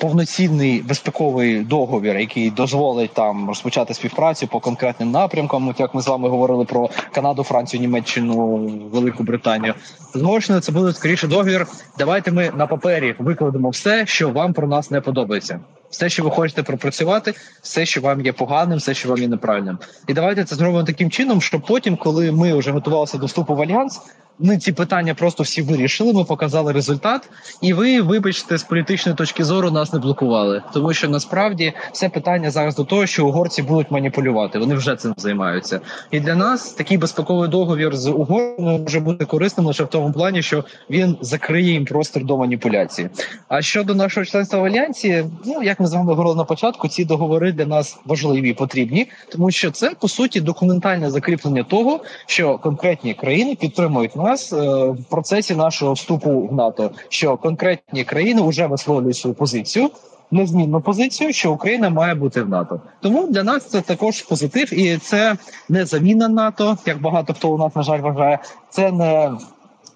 повноцінний 0.00 0.82
безпековий 0.82 1.60
договір, 1.60 2.18
який 2.18 2.50
дозволить 2.50 3.14
там 3.14 3.48
розпочати 3.48 3.94
співпрацю 3.94 4.46
по 4.46 4.60
конкретним 4.60 5.10
напрямкам. 5.10 5.74
Як 5.78 5.94
ми 5.94 6.02
з 6.02 6.08
вами 6.08 6.28
говорили 6.28 6.64
про 6.64 6.90
Канаду, 7.12 7.42
Францію, 7.42 7.80
Німеччину, 7.80 8.56
Велику 8.92 9.22
Британію. 9.22 9.74
Згоршено 10.14 10.60
це 10.60 10.72
буде 10.72 10.92
скоріше 10.92 11.26
договір. 11.26 11.66
Давайте 11.98 12.32
ми 12.32 12.50
на 12.56 12.66
папері 12.66 13.14
викладемо 13.18 13.70
все, 13.70 14.06
що 14.06 14.28
вам 14.30 14.52
про 14.52 14.68
нас 14.68 14.90
не 14.90 15.00
подобається. 15.00 15.60
Все, 15.90 16.09
що 16.09 16.24
ви 16.24 16.31
хочете 16.31 16.62
пропрацювати, 16.62 17.35
все, 17.62 17.87
що 17.87 18.00
вам 18.00 18.20
є 18.20 18.33
поганим, 18.33 18.79
все, 18.79 18.94
що 18.94 19.09
вам 19.09 19.18
є 19.18 19.29
неправильним, 19.29 19.79
і 20.09 20.14
давайте 20.14 20.44
це 20.44 20.55
зробимо 20.55 20.85
таким 20.85 21.11
чином, 21.11 21.42
щоб 21.42 21.62
потім, 21.66 21.96
коли 21.96 22.33
ми 22.33 22.55
вже 22.55 22.70
готувалися 22.70 23.18
до 23.18 23.26
вступу 23.26 23.55
в 23.55 23.62
альянс, 23.62 24.00
ми 24.40 24.59
ці 24.59 24.72
питання 24.72 25.14
просто 25.14 25.42
всі 25.42 25.62
вирішили. 25.62 26.12
Ми 26.12 26.24
показали 26.24 26.72
результат, 26.72 27.29
і 27.61 27.72
ви, 27.72 28.00
вибачте, 28.00 28.59
з 28.59 28.62
політичної 28.62 29.16
точки 29.16 29.44
зору 29.44 29.70
нас 29.70 29.92
не 29.92 29.98
блокували. 29.98 30.62
Тому 30.72 30.92
що 30.92 31.09
насправді 31.09 31.72
все 31.92 32.09
питання 32.09 32.50
зараз 32.50 32.76
до 32.76 32.85
того, 32.85 33.07
що 33.07 33.26
угорці 33.26 33.62
будуть 33.62 33.90
маніпулювати. 33.90 34.59
Вони 34.59 34.74
вже 34.74 34.96
цим 34.96 35.14
займаються. 35.16 35.81
І 36.11 36.20
для 36.20 36.35
нас 36.35 36.72
такий 36.72 36.98
безпековий 36.98 37.48
договір 37.48 37.96
з 37.96 38.07
Угорщиною 38.07 38.79
може 38.79 39.00
бути 39.00 39.24
корисним 39.24 39.66
лише 39.66 39.85
в 39.85 39.87
тому 39.87 40.12
плані, 40.12 40.42
що 40.42 40.64
він 40.90 41.16
закриє 41.20 41.72
їм 41.72 41.85
простір 41.85 42.24
до 42.24 42.37
маніпуляції. 42.37 43.09
А 43.48 43.62
щодо 43.62 43.94
нашого 43.94 44.26
членства 44.26 44.59
в 44.59 44.64
альянсі, 44.64 45.24
ну 45.44 45.62
як 45.62 45.79
ми 45.80 45.86
з 45.86 45.92
вами 45.92 46.06
говорили 46.06 46.36
на 46.36 46.44
початку, 46.44 46.88
ці 46.88 47.04
договори 47.04 47.52
для 47.52 47.66
нас 47.66 47.98
важливі 48.06 48.50
і 48.50 48.54
потрібні, 48.54 49.06
тому 49.32 49.50
що 49.50 49.70
це 49.70 49.90
по 50.00 50.08
суті 50.08 50.40
документальне 50.40 51.10
закріплення 51.10 51.62
того, 51.62 52.00
що 52.26 52.58
конкретні 52.58 53.14
країни 53.14 53.56
підтримують 53.60 54.16
нас 54.16 54.52
е, 54.52 54.56
в 54.86 55.04
процесі 55.10 55.54
нашого 55.54 55.92
вступу 55.92 56.48
в 56.50 56.52
НАТО, 56.52 56.90
що 57.08 57.36
конкретні 57.36 58.04
країни 58.04 58.42
вже 58.42 58.66
висловлюють 58.66 59.16
свою 59.16 59.34
позицію. 59.34 59.90
Незмінну 60.32 60.80
позицію, 60.80 61.32
що 61.32 61.52
Україна 61.52 61.90
має 61.90 62.14
бути 62.14 62.42
в 62.42 62.48
НАТО, 62.48 62.80
тому 63.00 63.26
для 63.26 63.42
нас 63.42 63.66
це 63.66 63.80
також 63.80 64.22
позитив, 64.22 64.78
і 64.78 64.96
це 64.96 65.36
не 65.68 65.86
заміна 65.86 66.28
НАТО, 66.28 66.78
як 66.86 67.00
багато 67.00 67.34
хто 67.34 67.50
у 67.50 67.58
нас 67.58 67.76
на 67.76 67.82
жаль 67.82 68.00
вважає. 68.00 68.38
Це 68.70 68.92
не 68.92 69.30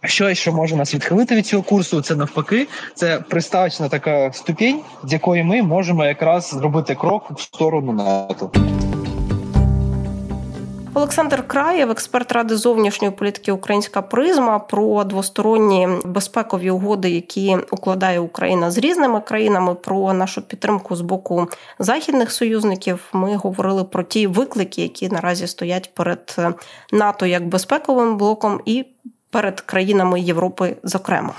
щось, 0.04 0.38
що 0.38 0.52
може 0.52 0.76
нас 0.76 0.94
відхилити 0.94 1.36
від 1.36 1.46
цього 1.46 1.62
курсу. 1.62 2.02
Це 2.02 2.16
навпаки, 2.16 2.66
це 2.94 3.20
приставочна 3.28 3.88
така 3.88 4.32
ступінь, 4.32 4.80
з 5.04 5.12
якої 5.12 5.44
ми 5.44 5.62
можемо 5.62 6.04
якраз 6.04 6.48
зробити 6.48 6.94
крок 6.94 7.30
в 7.30 7.40
сторону 7.40 7.92
НАТО. 7.92 8.50
Олександр 10.96 11.46
Краєв, 11.46 11.90
експерт 11.90 12.32
ради 12.32 12.56
зовнішньої 12.56 13.14
політики 13.14 13.52
Українська 13.52 14.02
призма, 14.02 14.58
про 14.58 15.04
двосторонні 15.04 15.88
безпекові 16.04 16.70
угоди, 16.70 17.10
які 17.10 17.56
укладає 17.70 18.20
Україна 18.20 18.70
з 18.70 18.78
різними 18.78 19.20
країнами, 19.20 19.74
про 19.74 20.12
нашу 20.12 20.42
підтримку 20.42 20.96
з 20.96 21.00
боку 21.00 21.48
західних 21.78 22.32
союзників. 22.32 23.08
Ми 23.12 23.36
говорили 23.36 23.84
про 23.84 24.02
ті 24.02 24.26
виклики, 24.26 24.82
які 24.82 25.08
наразі 25.08 25.46
стоять 25.46 25.90
перед 25.94 26.36
НАТО 26.92 27.26
як 27.26 27.48
безпековим 27.48 28.16
блоком, 28.16 28.60
і 28.64 28.84
перед 29.34 29.60
країнами 29.60 30.20
Європи, 30.20 30.76
зокрема. 30.82 31.32